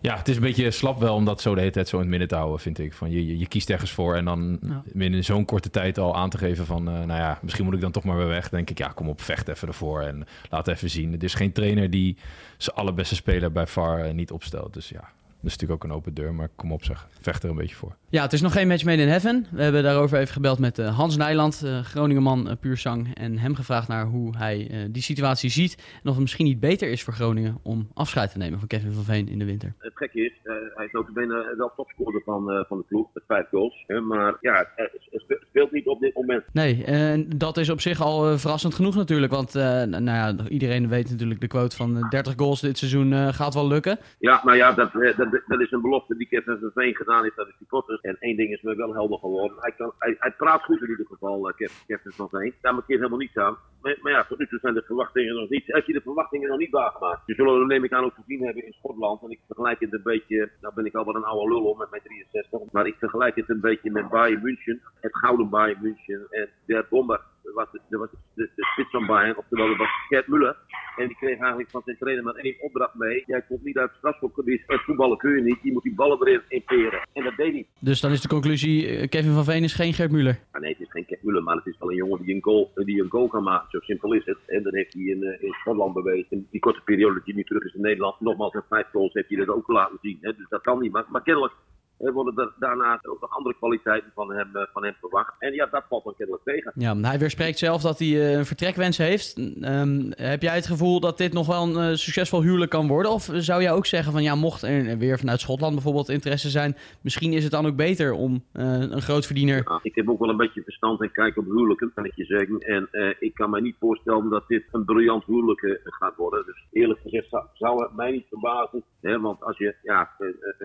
ja, 0.02 0.18
het 0.18 0.28
is 0.28 0.36
een 0.36 0.42
beetje 0.42 0.72
slap 0.72 1.00
wel 1.00 1.16
om 1.16 1.26
dat 1.26 1.42
zo 1.42 1.54
de 1.54 1.60
hele 1.60 1.72
tijd 1.72 1.88
zo 1.88 1.96
in 1.96 2.02
het 2.02 2.10
midden 2.12 2.28
te 2.28 2.36
houden, 2.36 2.60
vind 2.60 2.80
ik. 2.80 2.94
Van 2.94 3.12
je, 3.12 3.26
je, 3.28 3.38
je 3.38 3.48
kiest 3.48 3.70
ergens 3.70 3.92
voor 3.92 4.16
en 4.16 4.26
dan 4.26 4.60
Ja. 4.62 4.84
binnen 4.94 5.24
zo'n 5.24 5.46
korte 5.46 5.70
tijd 5.70 5.98
al 5.98 6.16
aan 6.16 6.30
te 6.30 6.38
geven 6.38 6.66
van... 6.66 6.88
eh, 6.88 6.94
nou 6.94 7.20
ja, 7.20 7.40
misschien 7.42 7.66
moet 7.66 7.74
ik 7.74 7.82
dan 7.82 7.92
toch 7.92 8.04
maar 8.04 8.18
weer 8.18 8.28
weg. 8.28 8.42
Dan 8.42 8.52
denk 8.60 8.70
ik, 8.70 8.78
ja, 8.78 8.88
kom 8.88 9.10
op, 9.10 9.22
vecht 9.22 9.48
even 9.48 9.68
ervoor 9.68 10.02
en 10.02 10.26
laat 10.50 10.68
even 10.68 10.90
zien. 10.90 11.14
Er 11.14 11.24
is 11.24 11.34
geen 11.34 11.52
trainer 11.52 11.90
die 11.90 12.18
zijn 12.58 12.76
allerbeste 12.76 13.16
speler 13.16 13.52
bij 13.52 13.68
VAR 13.68 14.00
eh, 14.06 14.14
niet 14.14 14.32
opstelt. 14.32 14.74
Dus 14.74 14.90
ja, 14.90 15.10
dat 15.46 15.54
is 15.54 15.60
natuurlijk 15.60 15.84
ook 15.84 15.90
een 15.92 15.98
open 15.98 16.14
deur. 16.14 16.34
Maar 16.34 16.50
kom 16.56 16.72
op 16.72 16.84
zeg, 16.84 17.08
vecht 17.22 17.44
er 17.44 17.50
een 17.50 17.56
beetje 17.56 17.76
voor. 17.76 17.96
Ja, 18.10 18.22
het 18.22 18.34
is 18.34 18.42
nog 18.42 18.52
geen 18.52 18.68
match 18.68 18.84
made 18.84 19.02
in 19.02 19.08
heaven. 19.08 19.46
We 19.52 19.64
hebben 19.64 19.84
daarover 19.84 20.18
even 20.20 20.34
gebeld 20.34 20.60
met 20.60 20.80
eh, 20.80 20.96
Hans 20.98 21.18
Nijland, 21.18 21.62
eh 21.66 21.80
Groningenman, 21.80 22.50
eh, 22.50 22.56
puur 22.60 22.78
zang. 22.78 23.16
En 23.16 23.38
hem 23.38 23.56
gevraagd 23.56 23.88
naar 23.88 24.06
hoe 24.06 24.38
hij 24.38 24.68
eh, 24.72 24.78
die 24.90 25.02
situatie 25.02 25.50
ziet. 25.50 25.76
En 25.76 26.02
of 26.10 26.12
het 26.12 26.20
misschien 26.22 26.46
niet 26.46 26.60
beter 26.60 26.90
is 26.90 27.04
voor 27.04 27.14
Groningen 27.14 27.60
om 27.64 27.88
afscheid 27.94 28.32
te 28.32 28.38
nemen 28.38 28.60
van 28.60 28.68
Kevin 28.68 28.92
van 28.92 29.04
Veen 29.04 29.28
in 29.30 29.40
de 29.40 29.46
winter. 29.46 29.74
Het 29.80 29.92
gekke 29.96 30.26
is, 30.26 30.34
eh, 30.44 30.54
hij 30.76 30.86
is 30.86 30.92
notabene 30.92 31.54
wel 31.58 31.72
topscorer 31.76 32.22
van, 32.26 32.52
eh, 32.52 32.64
van 32.68 32.78
de 32.78 32.84
ploeg 32.88 33.08
met 33.14 33.24
vijf 33.28 33.48
goals. 33.52 33.84
Hè, 33.88 34.00
maar 34.02 34.38
ja, 34.42 34.68
het, 34.76 34.92
het 35.12 35.22
spe- 35.22 35.44
speelt 35.50 35.72
niet 35.72 35.86
op 35.88 36.00
dit 36.00 36.16
moment. 36.16 36.44
Nee, 36.54 36.84
en 36.84 37.30
dat 37.38 37.58
is 37.58 37.70
op 37.70 37.82
zich 37.82 38.02
al 38.02 38.38
verrassend 38.38 38.74
genoeg 38.76 38.96
natuurlijk. 38.96 39.32
Want 39.32 39.56
eh, 39.56 39.64
nou 39.84 40.04
ja, 40.06 40.36
iedereen 40.50 40.88
weet 40.90 41.10
natuurlijk 41.10 41.42
de 41.42 41.48
quote 41.48 41.76
van 41.76 41.98
eh, 41.98 42.10
30 42.10 42.34
goals 42.38 42.62
dit 42.62 42.78
seizoen 42.78 43.14
eh, 43.14 43.28
gaat 43.34 43.54
wel 43.54 43.68
lukken. 43.68 44.00
Ja, 44.20 44.42
nou 44.44 44.58
ja, 44.58 44.72
dat, 44.72 44.90
eh, 44.96 45.18
dat, 45.48 45.60
is 45.62 45.72
een 45.72 45.82
belofte 45.82 46.18
die 46.18 46.28
Kevin 46.28 46.58
van 46.60 46.72
Veen 46.74 46.96
gedaan 46.96 47.24
heeft 47.24 47.40
aan 47.40 47.46
de 47.46 47.56
supporters. 47.58 48.02
En 48.02 48.18
één 48.20 48.38
ding 48.38 48.52
is 48.52 48.62
me 48.62 48.76
wel 48.76 48.94
helder 48.94 49.20
geworden. 49.20 49.58
Hij, 49.60 49.72
kan, 49.72 49.94
hij, 50.00 50.16
hij 50.20 50.32
praat 50.32 50.64
goed 50.64 50.82
in 50.82 50.90
ieder 50.90 51.06
geval, 51.06 51.50
eh, 51.50 51.56
Kev- 51.56 51.86
Kevin 51.88 52.12
van 52.12 52.30
Veen. 52.30 52.54
Daar 52.62 52.74
markeert 52.74 53.00
helemaal 53.00 53.20
niets 53.20 53.38
aan. 53.38 53.58
Maar, 53.82 54.12
ja, 54.12 54.24
tot 54.24 54.38
nu 54.40 54.48
toe 54.48 54.60
zijn 54.60 54.74
de 54.74 54.82
verwachtingen 54.86 55.36
nog 55.36 55.50
niet, 55.50 55.64
heeft 55.66 55.86
hij 55.86 55.96
de 55.96 56.02
verwachtingen 56.02 56.50
nog 56.50 56.58
niet 56.58 56.72
waargemaakt. 56.72 57.22
Ze 57.26 57.34
zullen 57.34 57.60
er 57.60 57.66
neem 57.66 57.84
ik 57.84 57.94
aan 57.94 58.04
ook 58.04 58.14
gezien 58.14 58.44
hebben 58.46 58.66
in 58.66 58.74
Schotland. 58.74 59.22
En 59.24 59.30
ik 59.30 59.40
vergelijk 59.48 59.80
het 59.80 59.94
een 59.94 60.04
beetje, 60.04 60.50
nou 60.62 60.74
ben 60.74 60.86
ik 60.86 60.96
al 60.96 61.06
wel 61.06 61.16
een 61.16 61.24
oude 61.24 61.54
lul 61.54 61.62
hoor, 61.64 61.78
met 61.78 61.90
mijn 61.90 62.02
63. 62.02 62.72
Maar 62.72 62.88
ik 62.88 62.96
vergelijk 63.00 63.36
het 63.36 63.50
een 63.50 63.60
beetje 63.62 63.92
met 63.92 64.10
Bayern 64.10 64.42
München. 64.42 64.82
Het 65.02 65.18
gouden 65.18 65.50
Bayern 65.50 65.82
München. 65.82 66.28
En 66.30 66.50
der 66.66 66.86
bomber 66.90 67.22
was, 67.54 67.68
was 67.90 68.10
de, 68.34 68.50
de 68.56 68.66
spits 68.66 68.90
van 68.90 69.06
Bayern. 69.06 69.38
Oftewel, 69.38 69.68
dat 69.68 69.78
was 69.78 69.90
Gert 70.08 70.28
Muller. 70.28 70.58
En 70.96 71.08
die 71.08 71.16
kreeg 71.16 71.40
eigenlijk 71.40 71.70
van 71.70 71.82
zijn 71.86 71.98
trainer 71.98 72.24
maar 72.24 72.36
één 72.36 72.56
opdracht 72.62 72.96
mee. 72.96 73.24
Jij 73.26 73.42
komt 73.42 73.64
niet 73.64 73.78
uit 73.78 73.90
het 73.90 73.98
strafschopgebied. 73.98 74.64
En 74.68 74.80
voetballen 74.80 75.18
kun 75.18 75.36
je 75.36 75.42
niet. 75.42 75.58
Je 75.62 75.72
moet 75.72 75.84
die 75.84 75.96
ballen 75.96 76.28
erin 76.28 76.42
imperen. 76.48 77.08
En 77.14 77.24
dat 77.24 77.36
deed 77.36 77.52
hij. 77.52 77.68
Dus 77.80 78.02
dan 78.02 78.12
is 78.12 78.22
de 78.22 78.28
conclusie, 78.28 78.88
eh, 78.88 79.10
Kevin 79.10 79.34
van 79.34 79.44
Veen 79.44 79.64
is 79.64 79.74
geen 79.74 79.94
Gert 79.94 80.12
Muller. 80.12 80.40
Ah, 80.52 80.62
nee, 80.62 80.72
het 80.72 80.82
is 80.82 80.92
geen 80.92 81.06
Gert 81.08 81.24
Muller, 81.24 81.44
maar 81.44 81.56
het 81.56 81.66
is 81.66 81.78
wel 81.80 81.90
een 81.90 81.96
jongen 81.96 82.22
die 82.22 82.36
een 82.36 82.44
goal, 82.44 82.72
die 82.76 83.02
een 83.02 83.10
goal 83.10 83.28
kan 83.28 83.44
maken. 83.44 83.70
Zo 83.70 83.80
simpel 83.80 84.14
is 84.14 84.26
het. 84.26 84.38
En 84.48 84.64
dat 84.64 84.74
heeft 84.74 84.94
hij 84.94 85.04
in, 85.04 85.24
eh, 85.24 85.44
in 85.44 85.54
Schotland 85.54 85.94
bewezen. 85.94 86.28
In 86.30 86.48
die 86.52 86.60
korte 86.60 86.82
periode 86.82 87.14
dat 87.14 87.26
hij 87.26 87.34
nu 87.34 87.44
terug 87.44 87.64
is 87.64 87.74
in 87.74 87.82
Nederland. 87.82 88.20
Nogmaals, 88.20 88.54
met 88.54 88.64
vijf 88.70 88.88
goals 88.92 89.14
heeft 89.14 89.30
hij 89.30 89.38
dat 89.38 89.56
ook 89.56 89.68
laten 89.68 89.98
zien. 90.02 90.18
Hè. 90.22 90.36
Dus 90.36 90.50
dat 90.50 90.62
kan 90.62 90.80
niet. 90.82 90.92
Maar, 90.92 91.06
maar 91.10 91.24
kennelijk 91.24 91.54
eh, 91.98 92.14
worden 92.14 92.38
er 92.38 92.54
daarna 92.60 93.00
ook 93.02 93.22
nog 93.22 93.30
andere 93.30 93.56
kwaliteiten 93.56 94.12
van 94.16 94.34
hem, 94.34 94.56
eh, 94.56 94.62
van 94.74 94.84
hem 94.84 94.96
verwacht. 95.00 95.34
En 95.40 95.54
ja, 95.54 95.66
dat 95.66 95.84
valt 95.90 96.04
dan 96.04 96.14
kennelijk 96.18 96.44
tegen. 96.44 96.72
Ja, 96.76 96.96
hij 96.98 97.20
weerspreekt 97.20 97.58
zelf 97.58 97.82
dat 97.82 98.00
hij 98.00 98.08
eh, 98.08 98.38
een 98.38 98.46
vertrekwens 98.46 98.98
heeft. 98.98 99.38
Ehm, 99.62 100.12
heb 100.16 100.42
jij 100.42 100.56
het 100.56 100.68
gevoel 100.68 101.00
dat 101.00 101.18
dit 101.18 101.34
nog 101.34 101.48
wel 101.48 101.78
een 101.78 101.98
succesvol 101.98 102.42
huwelijk 102.42 102.72
kan 102.72 102.88
worden? 102.88 103.12
Of 103.12 103.30
zou 103.34 103.62
jij 103.62 103.72
ook 103.72 103.86
zeggen 103.86 104.12
van 104.12 104.24
ja, 104.24 104.36
mocht 104.36 104.62
er 104.62 104.98
weer 104.98 105.20
vanuit 105.20 105.40
Schotland 105.40 105.74
bijvoorbeeld 105.74 106.10
interesse 106.10 106.50
zijn, 106.50 106.76
misschien 107.02 107.34
is 107.34 107.44
het 107.44 107.52
dan 107.52 107.66
ook 107.66 107.76
beter 107.76 108.14
om 108.14 108.44
een 108.54 109.02
grootverdiener... 109.02 109.62
Ja, 109.66 109.80
ik 109.82 109.96
heb 109.96 110.10
ook 110.10 110.20
wel 110.20 110.30
een 110.30 110.38
beetje 110.38 110.64
verstand 110.64 111.02
en 111.02 111.12
kijk 111.12 111.38
op 111.38 111.46
huwelijken, 111.46 111.92
kan 111.96 112.06
ik 112.06 112.16
je 112.16 112.26
zeggen. 112.26 112.60
En 112.60 113.16
ik 113.20 113.34
kan 113.34 113.50
me 113.50 113.62
niet 113.62 113.76
voorstellen 113.80 114.30
dat 114.30 114.48
dit 114.48 114.64
een 114.72 114.86
briljant 114.86 115.26
huwelijk 115.26 115.80
gaat 115.84 116.16
worden. 116.16 116.46
Dus 116.46 116.66
eerlijk 116.72 117.00
gezegd 117.00 117.30
zou, 117.30 117.46
zou 117.54 117.84
het 117.84 117.96
mij 117.96 118.12
niet 118.12 118.26
verbazen. 118.30 118.84
Hè, 119.02 119.20
want 119.20 119.44
als 119.44 119.58
je, 119.58 119.76
ja, 119.84 120.10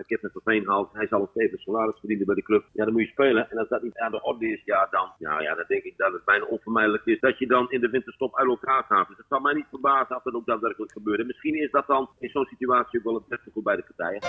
Kevin 0.07 0.29
van 0.33 0.41
Veen 0.43 0.67
haalt, 0.67 0.89
hij 0.93 1.07
zal 1.07 1.20
stevig 1.29 1.61
salaris 1.61 1.99
verdienen 1.99 2.25
bij 2.25 2.35
de 2.35 2.41
club. 2.41 2.63
Ja, 2.73 2.83
dan 2.83 2.93
moet 2.93 3.01
je 3.01 3.07
spelen. 3.07 3.51
En 3.51 3.57
als 3.57 3.69
dat 3.69 3.81
niet 3.81 3.97
aan 3.97 4.11
de 4.11 4.21
orde 4.23 4.47
is, 4.47 4.61
ja, 4.65 4.87
dan, 4.91 5.07
ja, 5.17 5.41
ja, 5.41 5.55
dan 5.55 5.65
denk 5.67 5.83
ik 5.83 5.93
dat 5.97 6.13
het 6.13 6.25
bijna 6.25 6.45
onvermijdelijk 6.45 7.05
is 7.05 7.19
dat 7.19 7.39
je 7.39 7.47
dan 7.47 7.71
in 7.71 7.81
de 7.81 7.89
winterstop 7.89 8.37
uit 8.37 8.47
elkaar 8.47 8.83
gaat. 8.83 9.07
Dus 9.07 9.17
het 9.17 9.25
zou 9.29 9.41
mij 9.41 9.53
niet 9.53 9.65
verbazen 9.69 10.15
als 10.15 10.23
dat 10.23 10.33
ook 10.33 10.45
daadwerkelijk 10.45 10.91
gebeurt. 10.91 11.19
En 11.19 11.25
misschien 11.25 11.61
is 11.61 11.71
dat 11.71 11.87
dan 11.87 12.09
in 12.19 12.29
zo'n 12.29 12.45
situatie 12.45 12.99
ook 12.99 13.05
wel 13.05 13.15
het 13.15 13.27
beste 13.27 13.49
voor 13.53 13.63
beide 13.63 13.83
partijen. 13.83 14.21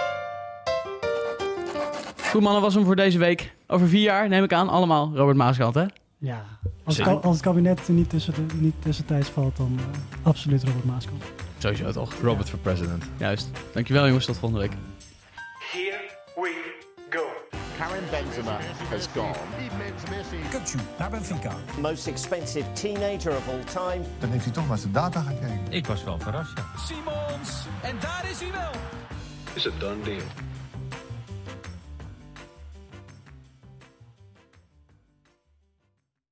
Goed 2.31 2.42
mannen, 2.42 2.62
was 2.62 2.74
hem 2.74 2.85
voor 2.85 2.96
deze 2.96 3.18
week. 3.18 3.55
Over 3.66 3.87
vier 3.88 4.02
jaar 4.02 4.28
neem 4.28 4.44
ik 4.44 4.52
aan, 4.52 4.68
allemaal 4.68 5.12
Robert 5.14 5.37
Maaskant, 5.37 5.74
hè? 5.74 5.85
Ja, 6.18 6.44
als, 6.85 6.96
het, 6.96 7.07
ka- 7.07 7.12
als 7.12 7.35
het 7.37 7.44
kabinet 7.44 7.88
niet, 7.88 8.11
tussen 8.11 8.35
de, 8.35 8.55
niet 8.55 8.83
tussentijds 8.83 9.28
valt, 9.31 9.57
dan 9.57 9.72
uh, 9.78 10.26
absoluut 10.26 10.64
Robert 10.64 10.85
Maaskant. 10.85 11.33
Sowieso 11.59 11.90
toch? 11.90 12.14
Robert 12.14 12.50
voor 12.50 12.59
president. 12.59 13.11
Juist. 13.18 13.50
Dankjewel 13.72 14.07
jongens, 14.07 14.26
tot 14.26 14.38
volgende 14.38 14.62
week. 14.64 14.76
Here 15.72 16.00
we 16.35 16.52
go. 16.64 16.71
Karim 17.78 18.04
Benzema 18.11 18.58
has 18.90 19.08
gone. 19.14 19.35
Kutsu 20.50 20.78
naar 20.98 21.11
Benfica. 21.11 21.54
Most 21.80 22.06
expensive 22.06 22.72
teenager 22.72 23.37
of 23.37 23.48
all 23.48 23.64
time. 23.64 24.04
Dan 24.18 24.30
heeft 24.30 24.44
hij 24.44 24.52
toch 24.52 24.68
naar 24.68 24.78
zijn 24.78 24.92
data 24.92 25.20
gekeken. 25.20 25.66
Ik 25.68 25.87
was 25.87 26.04
wel 26.04 26.18
verrast, 26.18 26.56
ja. 26.56 26.64
Simons, 26.87 27.66
en 27.82 27.96
daar 28.00 28.24
is 28.30 28.40
hij 28.40 28.52
wel. 28.52 28.70
Is 29.54 29.66
a 29.66 29.70
done 29.78 30.02
deal. 30.02 30.22